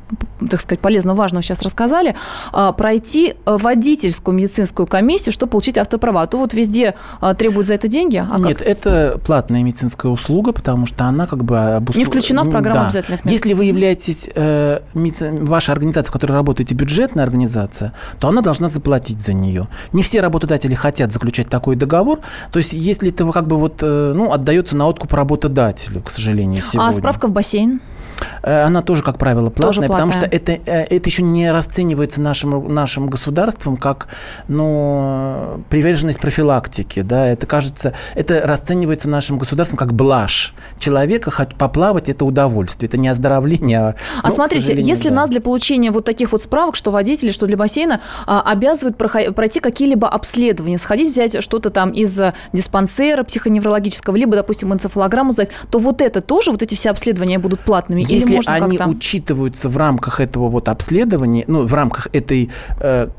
[0.47, 2.15] так сказать, полезного, важного сейчас рассказали,
[2.77, 6.18] пройти водительскую медицинскую комиссию, чтобы получить автоправа?
[6.19, 8.17] Права, то вот везде а, требуют за это деньги.
[8.17, 8.67] А Нет, как?
[8.67, 11.97] это платная медицинская услуга, потому что она как бы обуслов...
[11.97, 12.85] Не включена в программу да.
[12.87, 13.33] обязательных мер.
[13.33, 15.31] Если вы являетесь, э, медици...
[15.41, 19.67] ваша организация, в которой работаете, бюджетная организация, то она должна заплатить за нее.
[19.93, 22.19] Не все работодатели хотят заключать такой договор.
[22.51, 26.63] То есть, если это как бы вот, э, ну, отдается на откуп работодателю, к сожалению,
[26.65, 26.89] а сегодня.
[26.89, 27.81] А справка в бассейн?
[28.43, 32.21] Э, она тоже, как правило, платная, тоже потому что это, э, это еще не расценивается
[32.21, 34.07] нашим, нашим государством как
[34.47, 37.03] ну, приверженность профилактике.
[37.03, 37.27] Да?
[37.27, 40.53] Это кажется, это расценивается нашим государством как блажь.
[40.77, 43.79] Человека хоть поплавать– это удовольствие, это не оздоровление.
[43.79, 45.15] А, а ну, смотрите, если да.
[45.15, 49.59] нас для получения вот таких вот справок, что водители, что для бассейна, а, обязывают пройти
[49.59, 52.19] какие-либо обследования, сходить взять что-то там из
[52.53, 57.59] диспансера психоневрологического, либо, допустим, энцефалограмму сдать, то вот это тоже, вот эти все обследования будут
[57.61, 58.01] платными?
[58.01, 63.09] Если Можно они учитываются в рамках этого вот обследования, ну, в рамках этой э,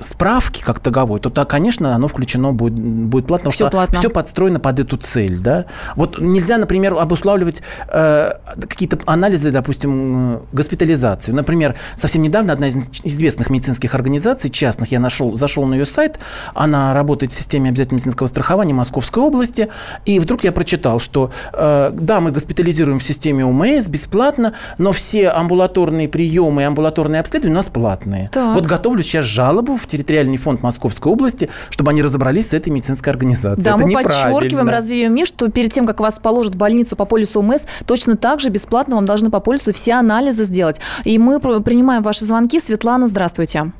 [0.00, 3.94] справки как таковой, то, то, конечно, оно включено будет, будет платно, все потому платно.
[3.94, 5.38] что все подстроено под эту цель.
[5.38, 5.66] Да?
[5.94, 8.30] Вот нельзя, например, обуславливать э,
[8.68, 11.32] какие-то анализы, допустим, госпитализации.
[11.32, 16.18] Например, совсем недавно одна из известных медицинских организаций, частных, я нашел, зашел на ее сайт,
[16.54, 19.68] она работает в системе обязательного медицинского страхования Московской области,
[20.04, 25.28] и вдруг я прочитал, что э, да, мы госпитализируем в системе УМС бесплатно, но все
[25.28, 28.30] амбулаторные приемы и амбулаторные обследования у нас платные.
[28.32, 28.54] Так.
[28.54, 33.12] Вот готовлю сейчас жалобу в территориальный фонд Московской области, чтобы они разобрались с этой медицинской
[33.12, 33.64] организацией.
[33.64, 37.04] Да, Это мы подчеркиваем, развеем миф, что перед тем, как вас положат в больницу по
[37.04, 40.80] полису УМС, точно так же бесплатно вам должны по полису все анализы сделать.
[41.04, 42.58] И мы пр- принимаем ваши звонки.
[42.60, 43.72] Светлана, здравствуйте.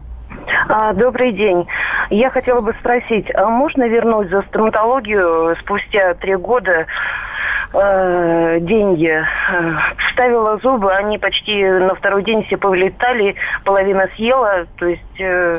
[0.68, 1.66] А, Добрый день.
[2.10, 6.86] Я хотела бы спросить, а можно вернуть за стоматологию спустя три года
[7.72, 9.10] э, деньги?
[9.10, 9.76] Э,
[10.08, 15.54] Вставила зубы, они почти на второй день все повылетали, половина съела, то есть э,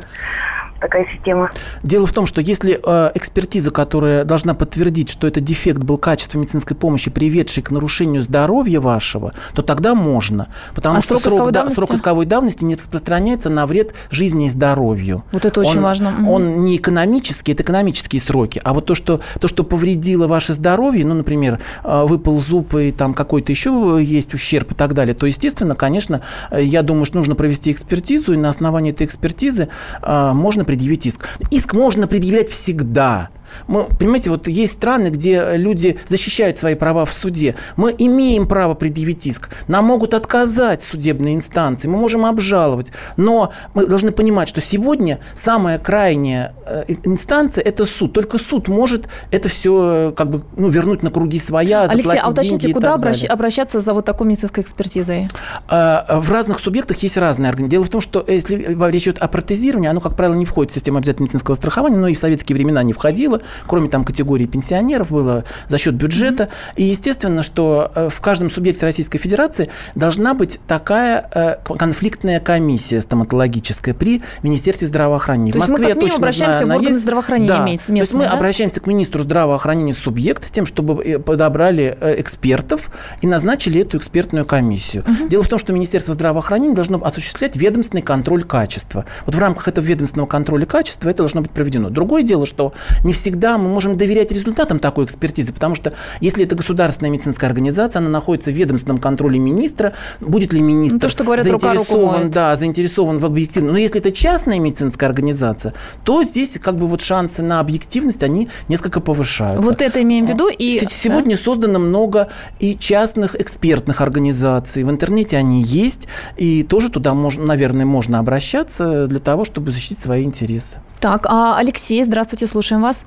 [0.79, 1.49] такая система.
[1.83, 6.37] Дело в том, что если э, экспертиза, которая должна подтвердить, что это дефект был качества
[6.37, 10.47] медицинской помощи, приведший к нарушению здоровья вашего, то тогда можно.
[10.75, 11.75] Потому А что срок исковой да- давности?
[11.75, 15.23] срок исковой давности не распространяется на вред жизни и здоровью.
[15.31, 16.11] Вот это очень он, важно.
[16.11, 16.29] Мгм.
[16.29, 18.61] Он не экономический, это экономические сроки.
[18.63, 22.91] А вот то, что, то, что повредило ваше здоровье, ну, например, э, выпал зуб и
[22.91, 27.17] там какой-то еще есть ущерб и так далее, то, естественно, конечно, э, я думаю, что
[27.17, 29.69] нужно провести экспертизу, и на основании этой экспертизы
[30.01, 31.39] э, можно предъявить иск.
[31.51, 33.29] Иск можно предъявлять всегда.
[33.67, 37.55] Мы, понимаете, вот есть страны, где люди защищают свои права в суде.
[37.75, 39.49] Мы имеем право предъявить иск.
[39.67, 42.91] Нам могут отказать судебные инстанции, мы можем обжаловать.
[43.17, 48.13] Но мы должны понимать, что сегодня самая крайняя э, инстанция– это суд.
[48.13, 52.29] Только суд может это все как бы, ну, вернуть на круги своя, Алексей, заплатить а
[52.29, 55.27] уточните, деньги куда обращ- обращаться за вот такой медицинской экспертизой?
[55.67, 57.67] А, В разных субъектах есть разные органы.
[57.67, 60.75] Дело в том, что если речь идет о протезировании, оно, как правило, не входит в
[60.75, 65.11] систему обязательного медицинского страхования, но и в советские времена не входило, кроме там категории пенсионеров,
[65.11, 66.49] было за счет бюджета.
[66.75, 73.01] И естественно, что э, в каждом субъекте Российской Федерации должна быть такая э, конфликтная комиссия
[73.01, 75.51] стоматологическая при Министерстве здравоохранения.
[75.51, 77.01] То в есть мы Москве как я минимум точно обращаемся знаю, в органы есть.
[77.01, 77.63] здравоохранения да.
[77.63, 78.31] имеется То есть мы да?
[78.31, 82.89] обращаемся к министру здравоохранения субъекта с тем, чтобы э, подобрали экспертов
[83.21, 85.03] и назначили эту экспертную комиссию.
[85.29, 89.05] Дело в том, что Министерство здравоохранения должно осуществлять ведомственный контроль качества.
[89.25, 91.89] Вот в рамках этого ведомственного контроля качества это должно быть проведено.
[91.89, 92.73] Другое дело, что
[93.03, 97.99] не всегда мы можем доверять результатам такой экспертизы, потому что если это государственная медицинская организация,
[97.99, 102.55] она находится в ведомственном контроле министра, будет ли министр Ну, то, что говорят, заинтересован, да,
[102.55, 103.73] заинтересован в объективном.
[103.73, 105.73] Но если это частная медицинская организация,
[106.05, 109.61] то здесь как бы вот шансы на объективность, они несколько повышаются.
[109.61, 110.47] Вот это имеем в виду.
[110.47, 110.79] И...
[110.87, 114.85] Сегодня создано много и частных экспертных организаций.
[114.85, 119.99] В интернете они есть, и тоже туда, можно, наверное, можно обращаться для того, чтобы защитить
[119.99, 120.79] свои интересы.
[121.01, 123.05] Так, а Алексей, здравствуйте, слушаем вас.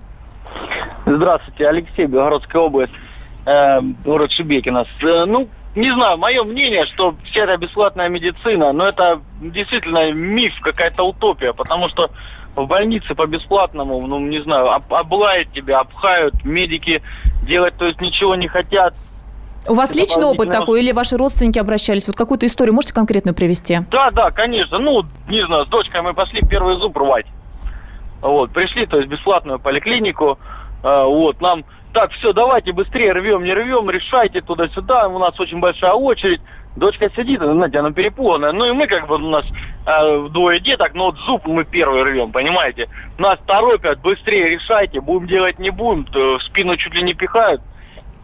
[1.07, 2.93] Здравствуйте, Алексей, Белгородская область,
[3.47, 4.85] э, город Шебекино.
[4.85, 10.13] С, э, ну, не знаю, мое мнение, что вся эта бесплатная медицина, но это действительно
[10.13, 12.11] миф, какая-то утопия, потому что
[12.57, 17.03] в больнице по бесплатному, ну, не знаю, об- облают тебя, обхают, медики
[17.43, 18.95] делать, то есть ничего не хотят.
[19.69, 22.09] У вас Это личный опыт такой или ваши родственники обращались?
[22.09, 23.81] Вот какую-то историю можете конкретную привести?
[23.91, 24.79] Да, да, конечно.
[24.79, 27.27] Ну, не знаю, с дочкой мы пошли первый зуб рвать.
[28.21, 30.39] Вот, пришли, то есть бесплатную поликлинику.
[30.83, 35.09] А, вот, нам, так, все, давайте быстрее рвем, не рвем, решайте туда-сюда.
[35.09, 36.41] У нас очень большая очередь.
[36.77, 38.53] Дочка сидит, знаете, она перепуганная.
[38.53, 39.45] Ну и мы как бы, у нас
[39.87, 42.89] э, двое деток, но вот зуб мы первый рвем, понимаете?
[43.19, 46.07] Нас торопят, быстрее решайте, будем делать, не будем.
[46.13, 47.61] В спину чуть ли не пихают.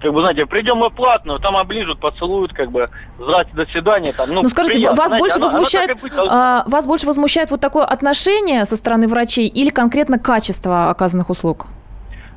[0.00, 4.12] Как бы, знаете, придем мы платно, там оближут, поцелуют, как бы, здрасте, до свидания.
[4.12, 7.06] Там, ну, Ну, скажите, приятно, вас знаете, больше оно возмущает, и быть а, вас больше
[7.06, 11.66] возмущает вот такое отношение со стороны врачей или конкретно качество оказанных услуг?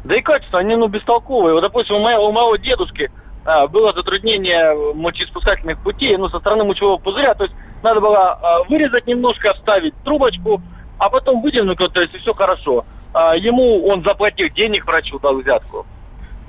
[0.06, 1.54] Да и качество, они ну бестолковые.
[1.54, 3.12] Вот, допустим, у моего, у моего дедушки
[3.46, 8.64] а, было затруднение мочеиспускательных путей, ну, со стороны мочевого пузыря, то есть надо было а,
[8.70, 10.62] вырезать немножко, вставить трубочку,
[10.98, 12.86] а потом вот, то есть и все хорошо.
[13.14, 15.86] А, ему он заплатил денег врачу, дал взятку.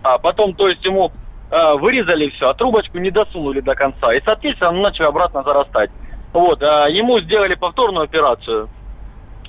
[0.02, 1.12] А потом, то есть ему
[1.50, 4.12] а, вырезали все, а трубочку не досунули до конца.
[4.14, 5.90] И, соответственно, он начал обратно зарастать.
[6.32, 8.68] Вот, а, ему сделали повторную операцию.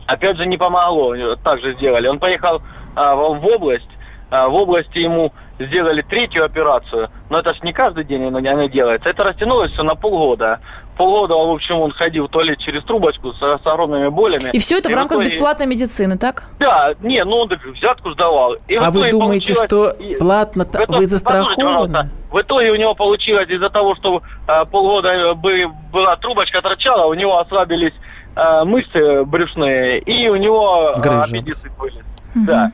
[0.08, 2.08] Опять же, не помогло, э, также сделали.
[2.08, 2.62] Он поехал
[2.96, 3.90] а, в область,
[4.30, 5.32] а, в области ему
[5.68, 9.10] сделали третью операцию, но это ж не каждый день оно делается.
[9.10, 10.60] Это растянулось все на полгода.
[10.98, 14.50] Полгода, в общем, он ходил в туалет через трубочку с, с огромными болями.
[14.54, 16.44] И все это в И рамках итоге- бесплатной медицины, так?
[16.60, 18.56] Да, не, ну он так взятку сдавал.
[18.68, 22.10] И в а вы думаете, получилось- что и- платно в итоге- вы застрахованы?
[22.32, 27.14] В итоге у него получилось из-за того, что э, полгода бы была трубочка торчала, у
[27.14, 27.94] него ослабились
[28.36, 31.24] э, мышцы брюшные, и у него Грыжа.
[31.24, 32.04] аппендицит вылез.
[32.36, 32.72] Да.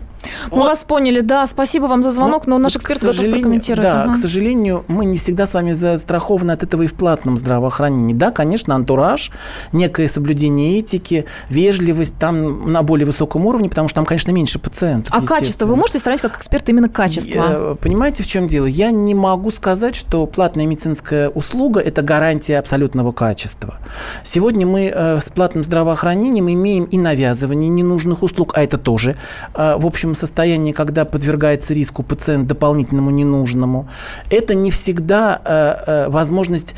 [0.51, 1.45] Мы вас поняли, да.
[1.47, 3.89] Спасибо вам за звонок, но наш вот, эксперт готов прокомментировать.
[3.89, 4.13] Да, Ага.
[4.13, 8.13] к сожалению, мы не всегда с вами застрахованы от этого и в платном здравоохранении.
[8.13, 9.31] Да, конечно, антураж,
[9.71, 15.13] некое соблюдение этики, вежливость там на более высоком уровне, потому что там, конечно, меньше пациентов.
[15.15, 15.65] А качество?
[15.65, 17.45] Вы можете сравнить как эксперт именно качество?
[17.47, 18.65] Э, Понимаете, в чем дело?
[18.65, 23.75] Я не могу сказать, что платная медицинская услуга– это гарантия абсолютного качества.
[24.23, 29.17] Сегодня мы э, с платным здравоохранением имеем и навязывание ненужных услуг, а это тоже,
[29.53, 33.87] э, в общем, состояние, когда подвергается риску пациент дополнительному ненужному.
[34.29, 36.75] Это не всегда э, э, возможность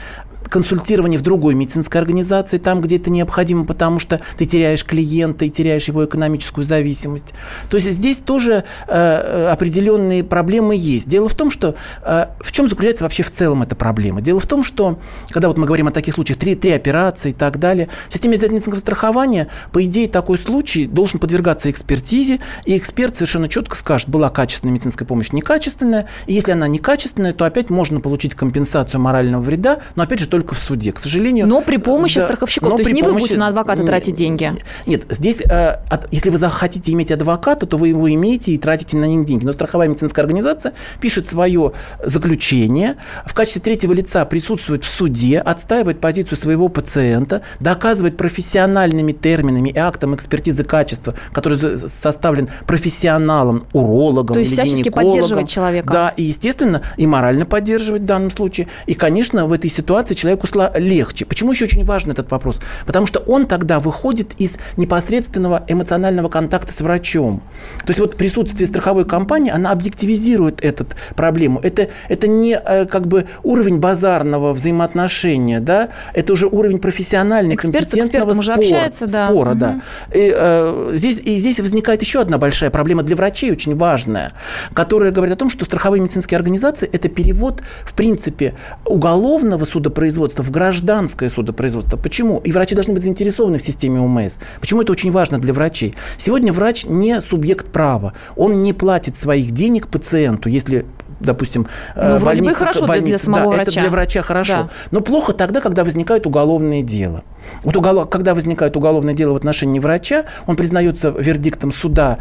[0.50, 5.50] консультирование в другой медицинской организации, там, где это необходимо, потому что ты теряешь клиента и
[5.50, 7.34] теряешь его экономическую зависимость.
[7.70, 11.08] То есть здесь тоже э, определенные проблемы есть.
[11.08, 14.22] Дело в том, что э, в чем заключается вообще в целом эта проблема?
[14.22, 17.34] Дело в том, что когда вот мы говорим о таких случаях, три, три операции и
[17.34, 23.16] так далее, в системе медицинского страхования, по идее, такой случай должен подвергаться экспертизе, и эксперт
[23.16, 28.02] совершенно четко скажет, была качественная медицинская помощь, некачественная, и если она некачественная, то опять можно
[28.02, 30.92] получить компенсацию морального вреда, но опять же только в суде.
[30.92, 31.48] К сожалению...
[31.48, 32.72] Но при помощи да, страховщиков.
[32.72, 34.54] То есть не вы помощи- будете на адвоката тратить деньги.
[34.86, 38.98] Нет, здесь, э, от- если вы захотите иметь адвоката, то вы его имеете и тратите
[38.98, 39.46] на них деньги.
[39.46, 41.74] Но страховая медицинская организация пишет свое
[42.04, 49.70] заключение, в качестве третьего лица присутствует в суде, отстаивает позицию своего пациента, доказывает профессиональными терминами
[49.70, 55.92] и актом экспертизы качества, который составлен профессионалом, урологом То есть или всячески поддерживает человека.
[55.92, 58.68] Да, и, естественно, и морально поддерживать в данном случае.
[58.86, 61.26] И, конечно, в этой ситуации человеку легче.
[61.26, 62.60] Почему еще очень важен этот вопрос?
[62.86, 67.42] Потому что он тогда выходит из непосредственного эмоционального контакта с врачом.
[67.80, 71.60] То есть вот присутствие страховой компании, она объективизирует эту проблему.
[71.64, 77.90] Это, это не э, как бы уровень базарного взаимоотношения, да, это уже уровень профессиональный, Эксперт
[77.90, 79.28] компетентного спора, общается, да.
[79.28, 79.70] спора, да.
[79.70, 79.82] Мгм.
[80.14, 84.34] И, э, здесь, и здесь возникает еще одна большая проблема для врачей, очень важная,
[84.74, 90.52] которая говорит о том, что страховые медицинские организации– это перевод, в принципе, уголовного судопроизводства в
[90.52, 91.98] гражданское судопроизводство.
[91.98, 92.40] Почему?
[92.40, 94.38] И врачи должны быть заинтересованы в системе УМС.
[94.60, 95.96] Почему это очень важно для врачей?
[96.18, 98.14] Сегодня врач не субъект права.
[98.36, 100.86] Он не платит своих денег пациенту, если
[101.20, 103.72] допустим, Ну, э, вроде бы и больница- хорошо для- для больница- самого да, врача.
[103.72, 104.54] Это для врача хорошо.
[104.54, 104.70] Да.
[104.92, 107.24] Но плохо тогда, когда возникает уголовное дело.
[107.64, 112.20] Вот уголо- когда возникает уголовное дело в отношении врача, он признается вердиктом суда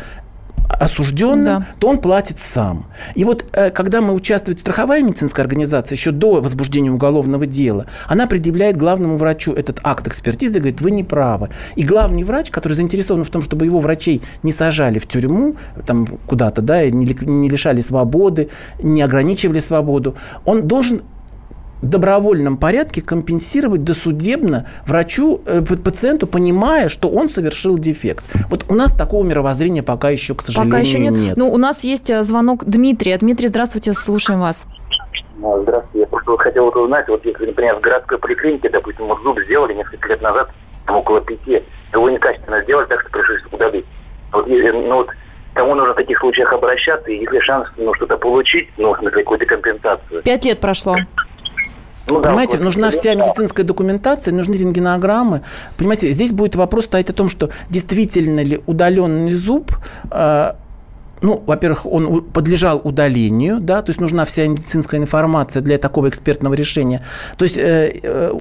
[0.68, 1.66] осужденным, Да.
[1.78, 2.86] то он платит сам.
[3.14, 8.26] И вот э, когда мы участвует страховая медицинская организация еще до возбуждения уголовного дела, она
[8.26, 11.48] предъявляет главному врачу этот акт экспертизы и говорит, вы не правы.
[11.76, 16.06] И главный врач, который заинтересован в том, чтобы его врачей не сажали в тюрьму, там
[16.26, 18.48] куда-то, да, не, ли- не лишали свободы,
[18.82, 21.02] не ограничивали свободу, он должен
[21.82, 28.24] добровольном порядке компенсировать досудебно врачу, э, пациенту, понимая, что он совершил дефект.
[28.50, 31.12] Вот у нас такого мировоззрения пока еще, к сожалению, Пока еще нет.
[31.12, 31.36] нет.
[31.36, 33.16] Ну, у нас есть э, звонок Дмитрия.
[33.18, 34.66] Дмитрий, здравствуйте, слушаем вас.
[35.42, 36.00] А, Здравствуйте.
[36.00, 39.38] Я просто вот хотел вот узнать, вот если, например, в городской поликлинике, допустим, вот зуб
[39.44, 40.50] сделали несколько лет назад,
[40.86, 41.62] там около пяти,
[41.92, 43.86] его некачественно сделали, так что пришлось удалить.
[44.32, 45.08] Вот, если, ну, вот
[45.54, 48.98] кому нужно в таких случаях обращаться, и есть ли шанс ну, что-то получить, ну, в
[48.98, 50.22] смысле, какую-то компенсацию?
[50.22, 50.96] Пять лет прошло.
[52.10, 55.42] Ну, да, Понимаете, нужна вся медицинская документация, нужны рентгенограммы.
[55.76, 59.72] Понимаете, здесь будет вопрос стоять о том, что действительно ли удаленный зуб
[60.10, 60.52] э,
[61.20, 66.54] ну, во-первых, он подлежал удалению, да, то есть нужна вся медицинская информация для такого экспертного
[66.54, 67.04] решения.
[67.36, 68.32] То есть э, э,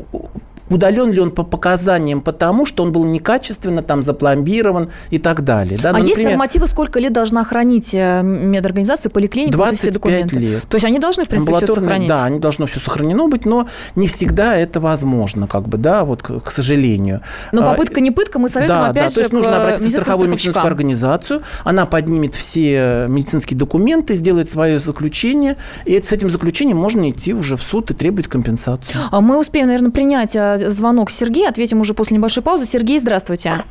[0.70, 5.80] удален ли он по показаниям потому, что он был некачественно там запломбирован и так далее.
[5.82, 5.90] Да?
[5.90, 9.92] а Ну, есть например, нормативы, сколько лет должна хранить э, медорганизация, поликлиника, вот эти все
[9.92, 10.40] 25 документы?
[10.40, 10.64] лет.
[10.68, 12.10] То есть они должны, в принципе, все сохранить?
[12.10, 16.24] Да, они должно все сохранено быть, но не всегда это возможно, как бы, да, вот,
[16.24, 17.22] к, к сожалению.
[17.52, 19.56] Но А, попытка не пытка, мы советуем да, опять да, же то есть нужно э,
[19.56, 26.12] обратиться в страховую медицинскую организацию, она поднимет все медицинские документы, сделает свое заключение, и с
[26.12, 29.00] этим заключением можно идти уже в суд и требовать компенсацию.
[29.12, 32.66] А Мы успеем, наверное, принять э, звонок Сергея, ответим уже после небольшой паузы.
[32.66, 33.64] Сергей, здравствуйте.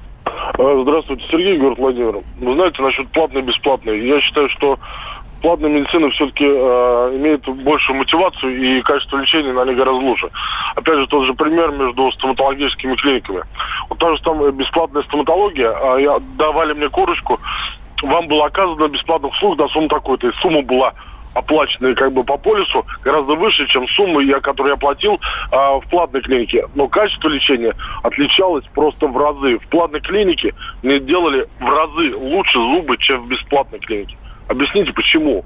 [0.58, 2.20] Э, Здравствуйте, Сергей, город Владимир.
[2.40, 4.06] Вы знаете, насчет платной и бесплатной.
[4.06, 4.78] Я считаю, что
[5.42, 10.30] платная медицина все-таки имеет большую мотивацию и качество лечения на ней гораздо лучше.
[10.74, 13.42] Опять же, тот же пример между стоматологическими клиниками.
[13.88, 17.38] Вот та же там бесплатная стоматология, а я, давали мне корочку,
[18.02, 20.28] вам было оказано бесплатных услуг до суммы такой-то.
[20.28, 20.94] И сумма была
[21.36, 25.20] оплаченные как бы по полису гораздо выше, чем суммы, я, которую я платил
[25.52, 26.66] а, в платной клинике.
[26.74, 29.58] Но качество лечения отличалось просто в разы.
[29.58, 34.16] В платной клинике мне делали в разы лучше зубы, чем в бесплатной клинике.
[34.48, 35.44] Объясните, почему?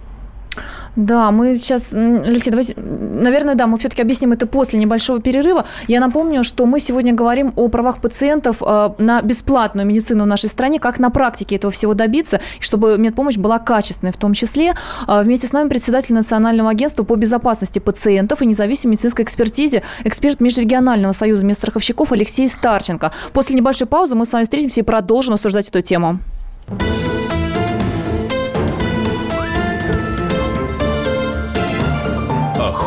[0.96, 5.66] Да, мы сейчас, Алексей, давайте, наверное, да, мы все-таки объясним это после небольшого перерыва.
[5.86, 10.48] Я напомню, что мы сегодня говорим о правах пациентов э, на бесплатную медицину в нашей
[10.48, 14.74] стране, как на практике этого всего добиться, чтобы медпомощь была качественной в том числе.
[15.06, 20.40] Э, вместе с нами председатель Национального агентства по безопасности пациентов и независимой медицинской экспертизе, эксперт
[20.40, 23.12] Межрегионального союза медстраховщиков Алексей Старченко.
[23.32, 26.18] После небольшой паузы мы с вами встретимся и продолжим обсуждать эту тему.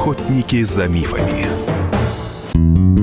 [0.04, 1.46] Охотники за мифами.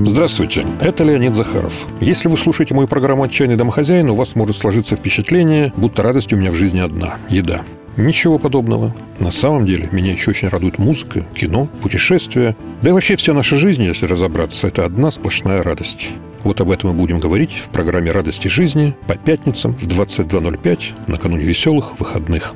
[0.05, 1.87] Здравствуйте, это Леонид Захаров.
[1.99, 6.35] Если вы слушаете мою программу «Отчаянный домохозяин», у вас может сложиться впечатление, будто радость у
[6.37, 7.63] меня в жизни одна– еда.
[7.97, 8.95] Ничего подобного.
[9.17, 12.55] На самом деле, меня еще очень радует музыка, кино, путешествия.
[12.83, 16.09] Да и вообще вся наша жизнь, если разобраться, это одна сплошная радость.
[16.43, 21.45] Вот об этом мы будем говорить в программе «Радости жизни» по пятницам в 22.05 накануне
[21.45, 22.53] веселых выходных.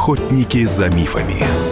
[0.00, 1.69] Охотники за мифами.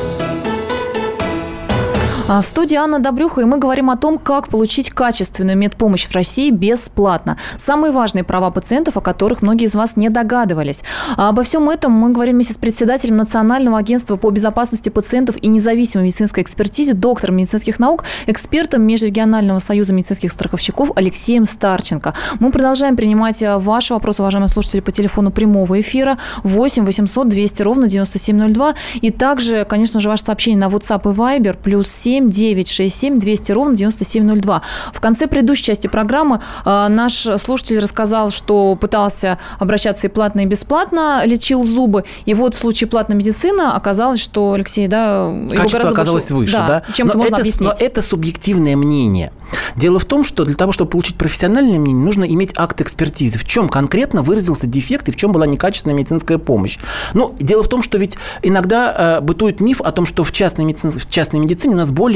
[2.31, 6.15] А, в студии Анна Добрюха, и мы говорим о том, как получить качественную медпомощь в
[6.15, 7.39] России бесплатно.
[7.57, 10.85] Самые важные права пациентов, о которых многие из вас не догадывались.
[11.17, 15.49] А обо всем этом мы говорим вместе с председателем Национального агентства по безопасности пациентов и
[15.49, 22.13] независимой медицинской экспертизе, доктором медицинских наук, экспертом Межрегионального союза медицинских страховщиков Алексеем Старченко.
[22.41, 27.63] Мы продолжаем принимать а, ваши вопросы, уважаемые слушатели, по телефону прямого эфира 8 800 200
[27.63, 28.75] ровно 9702.
[29.01, 33.53] И также, конечно же, ваше сообщение на WhatsApp и Viber плюс 7 7 967 200
[33.53, 34.63] ровно 9702.
[34.93, 40.47] В конце предыдущей части программы э, наш слушатель рассказал, что пытался обращаться и платно, и
[40.47, 42.05] бесплатно, лечил зубы.
[42.25, 46.67] И вот в случае платной медицины оказалось, что, Алексей, да, Качество оказалось выше, да?
[46.67, 46.93] да?
[46.93, 47.69] Чем это можно это, объяснить?
[47.69, 49.33] Но это субъективное мнение.
[49.77, 53.39] Дело в том, что для того, чтобы получить профессиональное мнение, нужно иметь акт экспертизы.
[53.39, 56.79] В чем конкретно выразился дефект и в чем была некачественная медицинская помощь.
[57.15, 60.65] Ну, дело в том, что ведь иногда э, бытует миф о том, что в частной,
[60.65, 62.08] медицин, в частной медицине у нас более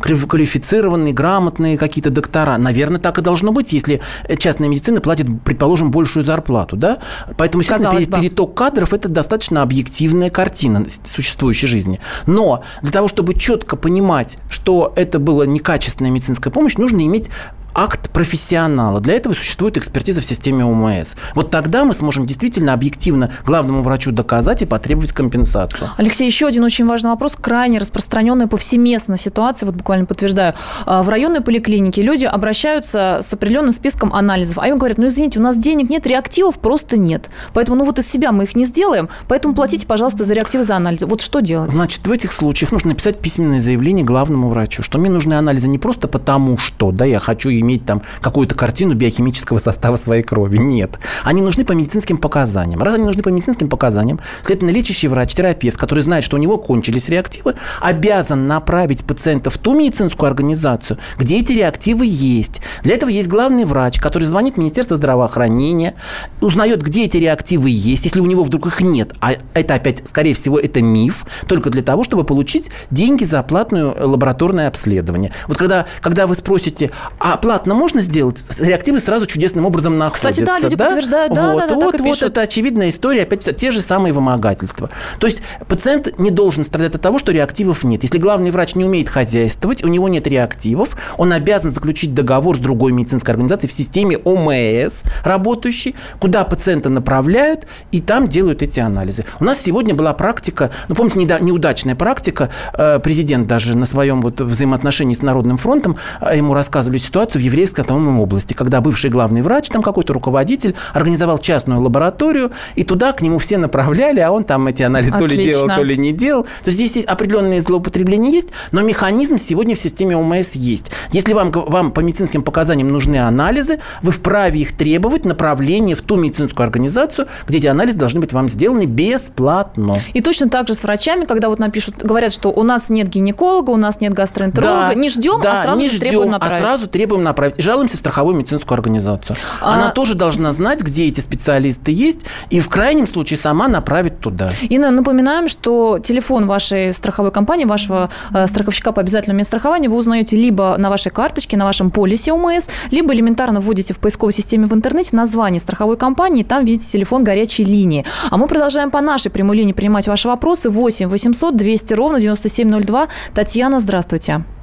[0.00, 2.58] квалифицированные, грамотные какие-то доктора.
[2.58, 4.00] Наверное, так и должно быть, если
[4.38, 6.76] частная медицина платит, предположим, большую зарплату.
[6.76, 6.98] Да?
[7.36, 12.00] Поэтому, естественно, Казалось переток кадров– это достаточно объективная картина существующей жизни.
[12.26, 17.30] Но для того, чтобы четко понимать, что это была некачественная медицинская помощь, нужно иметь
[17.78, 19.00] акт профессионала.
[19.00, 21.14] Для этого существует экспертиза в системе ОМС.
[21.36, 25.90] Вот тогда мы сможем действительно объективно главному врачу доказать и потребовать компенсацию.
[25.96, 30.54] Алексей, еще один очень важный вопрос, крайне распространенная повсеместно ситуация, вот буквально подтверждаю.
[30.86, 35.38] А, в районной поликлинике люди обращаются с определенным списком анализов, а им говорят, ну извините,
[35.38, 37.30] у нас денег нет, реактивов просто нет.
[37.54, 40.74] Поэтому ну вот из себя мы их не сделаем, поэтому платите, пожалуйста, за реактивы, за
[40.74, 41.06] анализы.
[41.06, 41.70] Вот что делать?
[41.70, 45.78] Значит, в этих случаях нужно написать письменное заявление главному врачу, что мне нужны анализы не
[45.78, 50.56] просто потому, что да, я хочу иметь там какую-то картину биохимического состава своей крови.
[50.56, 50.98] Нет.
[51.24, 52.82] Они нужны по медицинским показаниям.
[52.82, 56.56] Раз они нужны по медицинским показаниям, следовательно, лечащий врач, терапевт, который знает, что у него
[56.56, 62.60] кончились реактивы, обязан направить пациента в ту медицинскую организацию, где эти реактивы есть.
[62.82, 65.94] Для этого есть главный врач, который звонит в Министерство здравоохранения,
[66.40, 69.12] узнает, где эти реактивы есть, если у него вдруг их нет.
[69.20, 73.94] А это опять, скорее всего, это миф, только для того, чтобы получить деньги за платное
[73.98, 75.32] лабораторное обследование.
[75.46, 80.28] Вот когда, когда вы спросите, а платно можно сделать, реактивы сразу чудесным образом находятся.
[80.32, 80.84] Кстати, да, люди да?
[80.84, 82.28] подтверждают, да, вот, да, да, вот, так вот пишут.
[82.28, 84.90] это очевидная история, опять те же самые вымогательства.
[85.18, 88.02] То есть пациент не должен страдать от того, что реактивов нет.
[88.02, 92.60] Если главный врач не умеет хозяйствовать, у него нет реактивов, он обязан заключить договор с
[92.60, 99.24] другой медицинской организацией в системе ОМС работающей, куда пациента направляют, и там делают эти анализы.
[99.40, 104.38] У нас сегодня была практика, ну, помните, неудачная практика, э, президент даже на своем вот
[104.38, 109.10] взаимоотношении с Народным фронтом, э, ему рассказывали ситуацию в еврейском Киевской автономной области, когда бывший
[109.10, 114.30] главный врач, там какой-то руководитель, организовал частную лабораторию, и туда к нему все направляли, а
[114.30, 115.28] он там эти анализы Отлично.
[115.28, 116.42] то ли делал, то ли не делал.
[116.44, 120.90] То есть здесь есть определенные злоупотребления есть, но механизм сегодня в системе ОМС есть.
[121.12, 126.16] Если вам, вам по медицинским показаниям нужны анализы, вы вправе их требовать направления в ту
[126.16, 130.00] медицинскую организацию, где эти анализы должны быть вам сделаны бесплатно.
[130.14, 133.70] И точно так же с врачами, когда вот напишут, говорят, что у нас нет гинеколога,
[133.70, 136.56] у нас нет гастроэнтеролога, да, не ждем, да, а сразу не же ждем, требуем направить.
[136.56, 139.36] А сразу требуем направить жалуемся в страховую медицинскую организацию.
[139.60, 139.74] А...
[139.74, 144.50] Она тоже должна знать, где эти специалисты есть, и в крайнем случае сама направить туда.
[144.62, 150.36] Инна, напоминаем, что телефон вашей страховой компании, вашего э, страховщика по обязательному медстрахованию вы узнаете
[150.36, 154.72] либо на вашей карточке, на вашем полисе ОМС, либо элементарно вводите в поисковой системе в
[154.72, 158.04] интернете название страховой компании, там видите телефон горячей линии.
[158.30, 160.70] А мы продолжаем по нашей прямой линии принимать ваши вопросы.
[160.70, 163.08] 8 800 200 ровно 9702.
[163.34, 164.44] Татьяна, здравствуйте.
[164.44, 164.57] Э,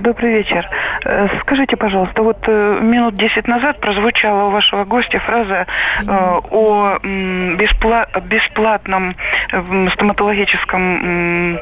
[0.00, 0.68] добрый вечер.
[1.04, 5.66] Э, скажите, пожалуйста, вот э, минут 10 назад прозвучала у вашего гостя фраза
[6.06, 9.16] э, о беспла- бесплатном
[9.94, 11.58] стоматологическом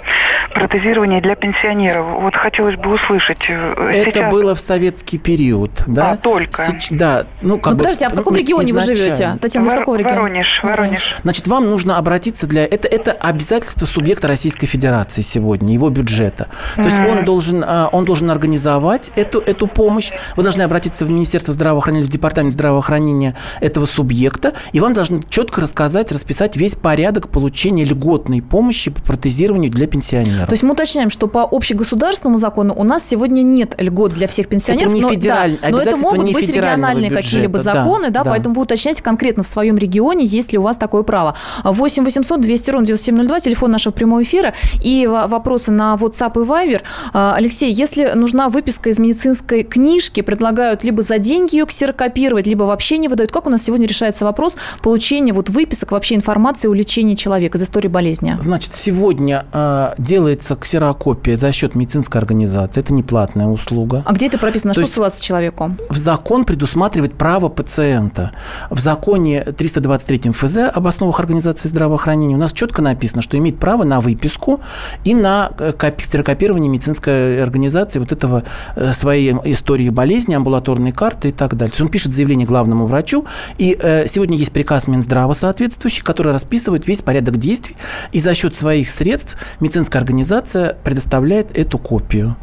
[0.53, 2.07] протезировании для пенсионеров.
[2.21, 3.45] Вот хотелось бы услышать.
[3.49, 4.31] Это Сейчас...
[4.31, 6.13] было в советский период, да?
[6.13, 6.63] А, только?
[6.63, 6.89] Сеч...
[6.91, 7.25] Да.
[7.41, 9.39] Ну, как ну, бы, подождите, а в каком регионе вы живете?
[9.41, 9.75] Татьяна, Вор...
[9.75, 10.17] из какого региона?
[10.17, 11.17] Воронеж, Воронеж.
[11.23, 12.65] Значит, вам нужно обратиться для...
[12.65, 16.49] Это, это обязательство субъекта Российской Федерации сегодня, его бюджета.
[16.77, 20.11] То есть он должен, а, он должен организовать эту, эту помощь.
[20.35, 25.61] Вы должны обратиться в Министерство здравоохранения, в Департамент здравоохранения этого субъекта, и вам должны четко
[25.61, 30.47] рассказать, расписать весь порядок получения льготной помощи по протезированию для пенсионеров.
[30.47, 34.49] То есть мы уточняем, что по общегосударственному закону у нас сегодня нет льгот для всех
[34.49, 34.89] пенсионеров.
[34.89, 35.59] Это не но, федераль...
[35.61, 39.47] да, но это могут быть региональные какие-либо законы, да, да, поэтому вы уточняете конкретно в
[39.47, 41.35] своем регионе, есть ли у вас такое право.
[41.63, 46.83] 8 800 200 ровно 9702, телефон нашего прямого эфира, и вопросы на WhatsApp и Viber.
[47.13, 52.65] А, Алексей, если нужна выписка из медицинской книжки, предлагают либо за деньги ее ксерокопировать, либо
[52.65, 53.33] вообще не выдают.
[53.33, 57.63] Как у нас сегодня решается вопрос получения вот выписок, вообще информации о лечении человека из
[57.63, 58.37] истории болезни?
[58.41, 62.81] Значит, сегодня э, делается ксерокопия за счет медицинской организации.
[62.81, 64.03] Это не платная услуга.
[64.05, 64.75] А где это прописано?
[64.75, 65.77] То что ссылаться человеку?
[65.89, 68.33] В закон предусматривает право пациента.
[68.71, 73.85] В законе 323 ФЗ об основах организации здравоохранения у нас четко написано, что имеет право
[73.85, 74.61] на выписку
[75.05, 78.45] и на э, ксерокопирование медицинской организации вот этого
[78.77, 81.71] э, своей истории болезни, амбулаторной карты и так далее.
[81.71, 83.25] То есть он пишет заявление главному врачу,
[83.59, 87.77] и э, сегодня есть приказ Минздрава соответствующий, который расписывает весь порядок действий,
[88.13, 92.37] и за счет своих средств медицинская организация предоставляет эту копию.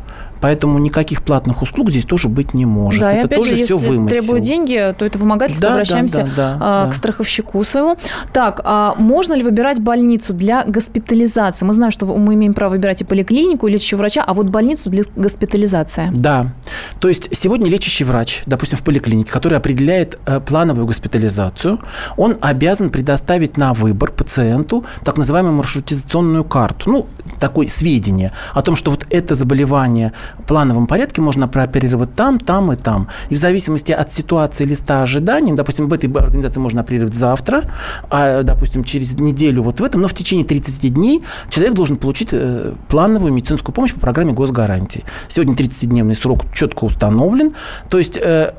[0.46, 3.02] Поэтому никаких платных услуг здесь тоже быть не может.
[3.02, 4.20] Да, это и опять тоже же, все если вымысел.
[4.20, 7.98] требуют деньги, то это вымогательство, да, обращаемся да, да, да, да, к страховщику своему.
[8.32, 11.66] Так, а можно ли выбирать больницу для госпитализации?
[11.66, 14.92] Мы знаем, что мы имеем право выбирать и поликлинику, и лечащего врача, а вот больницу
[14.92, 16.12] для госпитализации.
[16.14, 16.54] Да.
[17.00, 21.80] То есть сегодня лечащий врач, допустим, в поликлинике, который определяет э, плановую госпитализацию,
[22.18, 26.92] он обязан предоставить на выбор пациенту так называемую маршрутизационную карту.
[26.92, 27.08] Ну,
[27.40, 30.14] такое сведение о том, что вот это заболевание
[30.44, 33.08] плановом порядке можно прооперировать там, там и там.
[33.30, 37.64] И в зависимости от ситуации листа ожиданий, допустим, в этой организации можно оперировать завтра,
[38.10, 42.30] а, допустим, через неделю вот в этом, но в течение 30 дней человек должен получить
[42.32, 45.04] э, плановую медицинскую помощь по программе госгарантии.
[45.28, 47.54] Сегодня 30-дневный срок четко установлен.
[47.90, 48.54] То есть э,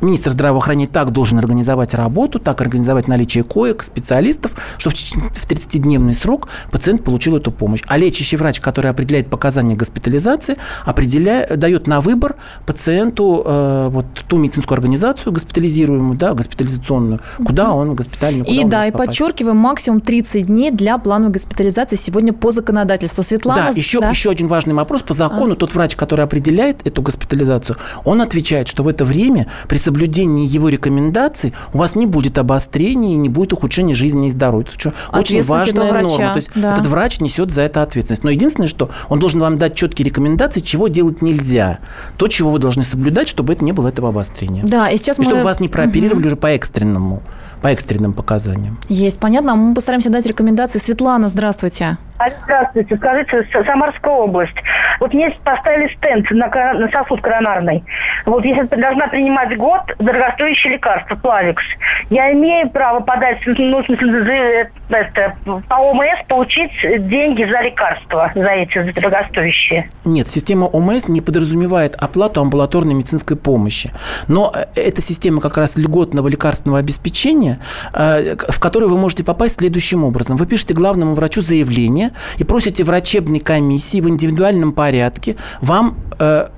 [0.00, 6.48] министр здравоохранения так должен организовать работу, так организовать наличие коек, специалистов, чтобы в 30-дневный срок
[6.70, 7.82] пациент получил эту помощь.
[7.86, 12.36] А лечащий врач, который определяет показания госпитализации, определяет, дает на выбор
[12.66, 18.70] пациенту э, вот ту медицинскую организацию госпитализируемую, да, госпитализационную, куда он госпитальный, куда И он
[18.70, 19.10] да, и попасть.
[19.10, 23.22] подчеркиваем, максимум 30 дней для плановой госпитализации сегодня по законодательству.
[23.22, 23.62] Светлана...
[23.62, 24.10] Да, еще, да?
[24.10, 25.02] еще один важный вопрос.
[25.02, 25.56] По закону а.
[25.56, 30.68] тот врач, который определяет эту госпитализацию, он отвечает, что в это время при соблюдении его
[30.68, 34.68] рекомендаций у вас не будет обострения и не будет ухудшения жизни и здоровья.
[34.76, 36.32] Это очень важная норма.
[36.32, 36.74] То есть да.
[36.74, 38.24] этот врач несет за это ответственность.
[38.24, 41.78] Но единственное, что он должен вам дать четкие рекомендации, чего делать нельзя.
[42.16, 44.64] То, чего вы должны соблюдать, чтобы это не было этого обострения.
[44.64, 45.24] Да, и сейчас и мы...
[45.24, 46.26] чтобы вас не прооперировали угу.
[46.28, 47.22] уже по экстренному,
[47.62, 48.78] по экстренным показаниям.
[48.88, 49.54] Есть, понятно.
[49.54, 50.78] Мы постараемся дать рекомендации.
[50.78, 51.98] Светлана, здравствуйте.
[52.44, 54.56] Здравствуйте, скажите, Самарская область.
[55.00, 57.84] Вот мне поставили стенд на, на сосуд коронарный.
[58.24, 61.62] Вот если должна принимать год дорогостоящее лекарство, Плавикс,
[62.10, 65.36] я имею право подать, ну, смысле, это,
[65.68, 66.72] по ОМС получить
[67.08, 69.88] деньги за лекарства, за эти дорогостоящие?
[70.04, 73.90] Нет, система ОМС не подразумевает оплату амбулаторной медицинской помощи.
[74.28, 77.58] Но э, эта система как раз льготного лекарственного обеспечения,
[77.92, 80.36] э, в которую вы можете попасть следующим образом.
[80.36, 82.05] Вы пишете главному врачу заявление,
[82.38, 86.48] и просите врачебной комиссии в индивидуальном порядке вам э,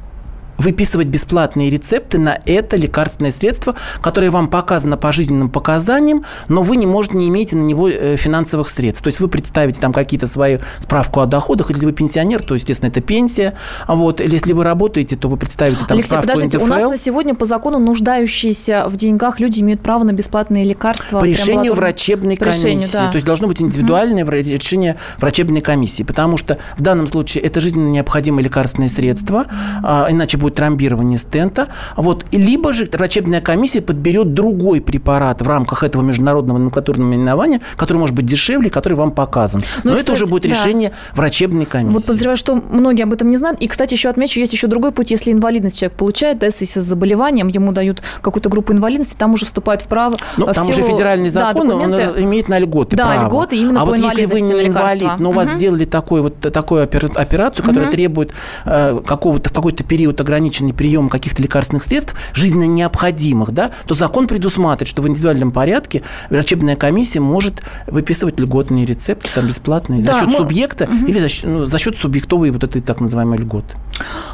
[0.58, 6.76] выписывать бесплатные рецепты на это лекарственное средство, которое вам показано по жизненным показаниям, но вы
[6.76, 9.02] не можете, не имеете на него э, финансовых средств.
[9.02, 12.90] То есть вы представите там какие-то свои справку о доходах, если вы пенсионер, то, естественно,
[12.90, 13.54] это пенсия.
[13.86, 14.20] Вот.
[14.20, 16.64] Или если вы работаете, то вы представите там Алексей, справку подождите, НДФЛ.
[16.64, 21.20] у нас на сегодня по закону нуждающиеся в деньгах люди имеют право на бесплатные лекарства.
[21.20, 22.68] По решению врачебной по комиссии.
[22.68, 23.08] Решению, да.
[23.08, 24.32] То есть должно быть индивидуальное угу.
[24.32, 29.46] решение врачебной комиссии, потому что в данном случае это жизненно необходимое лекарственное средство,
[29.82, 31.68] а, иначе будет будет тромбирование стента.
[31.96, 32.24] Вот.
[32.30, 37.98] И либо же врачебная комиссия подберет другой препарат в рамках этого международного номенклатурного именования, который
[37.98, 39.62] может быть дешевле, который вам показан.
[39.84, 40.48] Ну, Но кстати, это уже будет да.
[40.50, 41.92] решение врачебной комиссии.
[41.92, 43.60] Вот подозреваю, что многие об этом не знают.
[43.60, 45.10] И, кстати, еще отмечу, есть еще другой путь.
[45.10, 49.44] Если инвалидность человек получает, да, если с заболеванием, ему дают какую-то группу инвалидности, там уже
[49.44, 51.94] вступает в право Ну, там всего, уже федеральный закон, да, он
[52.24, 53.26] имеет на льготы Да, право.
[53.26, 56.38] льготы именно а по вот если вы не инвалид, но у вас сделали такой вот,
[56.38, 57.92] такую операцию, которая угу.
[57.92, 58.32] требует
[58.64, 64.28] э, какого-то, какой-то период ограничения ограниченный прием каких-то лекарственных средств, жизненно необходимых, да, то закон
[64.28, 70.18] предусматривает, что в индивидуальном порядке врачебная комиссия может выписывать льготные рецепты, там, бесплатные, да, за
[70.20, 70.38] счет мы...
[70.38, 71.06] субъекта угу.
[71.06, 73.76] или за счет, ну, за счет субъектовой вот этой так называемой льготы.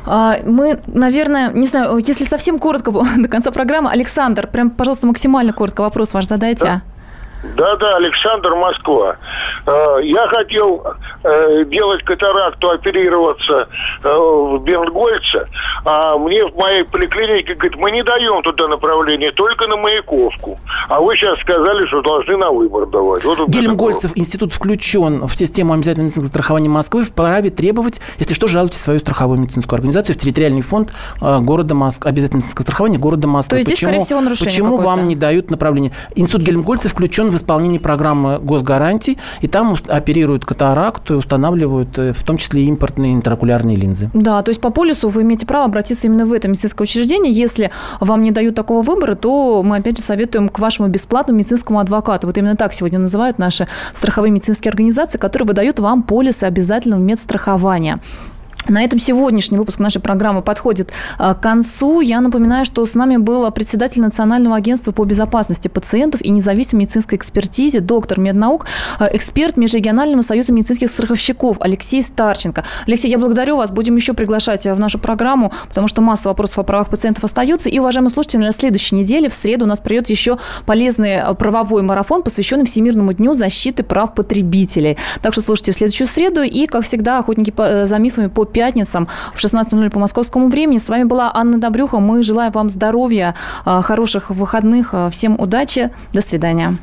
[0.04, 5.52] А, мы, наверное, не знаю, если совсем коротко до конца программы, Александр, прям, пожалуйста, максимально
[5.52, 6.82] коротко вопрос ваш задайте.
[7.56, 7.74] Да.
[7.74, 9.16] Да-да, Александр, Москва.
[9.66, 10.84] Э, я хотел
[11.24, 13.68] э, делать катаракту, оперироваться
[14.02, 15.48] э, в Бернгольце,
[15.84, 20.58] а мне в моей поликлинике говорят, мы не даем туда направление, только на Маяковку.
[20.88, 23.24] А вы сейчас сказали, что должны на выбор давать.
[23.24, 28.78] Вот Гельмгольцев институт включен в систему обязательного медицинского страхования Москвы, вправе требовать, если что, жалуйте
[28.78, 33.50] свою страховую медицинскую организацию в территориальный фонд города Москвы, обязательного медицинского страхования города Москвы.
[33.50, 35.92] То есть почему, здесь, скорее всего, нарушение Почему вам не дают направление?
[36.14, 42.22] Институт Гельмгольцев включен в исполнении программы госгарантий, и там оперируют катаракту и устанавливают э, в
[42.24, 44.10] том числе импортные интракулярные линзы.
[44.14, 47.32] Да, то есть по полису вы имеете право обратиться именно в это медицинское учреждение.
[47.32, 47.70] Если
[48.00, 52.26] вам не дают такого выбора, то мы опять же советуем к вашему бесплатному медицинскому адвокату.
[52.26, 58.00] Вот именно так сегодня называют наши страховые медицинские организации, которые выдают вам полисы обязательного медстрахования.
[58.68, 62.00] На этом сегодняшний выпуск нашей программы подходит а, к концу.
[62.00, 67.18] Я напоминаю, что с нами был председатель Национального агентства по безопасности пациентов и независимой медицинской
[67.18, 68.64] экспертизе, доктор меднаук,
[68.98, 72.64] а, эксперт Межрегионального союза медицинских страховщиков Алексей Старченко.
[72.86, 73.70] Алексей, я благодарю вас.
[73.70, 77.68] Будем еще приглашать в нашу программу, потому что масса вопросов о правах пациентов остается.
[77.68, 81.82] И, уважаемые слушатели, на следующей неделе, в среду, у нас придет еще полезный а, правовой
[81.82, 84.96] марафон, посвященный Всемирному дню защиты прав потребителей.
[85.20, 86.40] Так что слушайте в следующую среду.
[86.40, 87.52] И, как всегда, охотники
[87.86, 90.78] за мифами по пятницам в 16.00 по московскому времени.
[90.78, 91.98] С вами была Анна Добрюха.
[91.98, 93.34] Мы желаем вам здоровья,
[93.66, 94.94] а, хороших выходных.
[94.94, 95.90] А, всем удачи.
[96.14, 96.78] До свидания.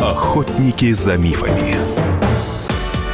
[0.00, 2.05] Охотники за мифами.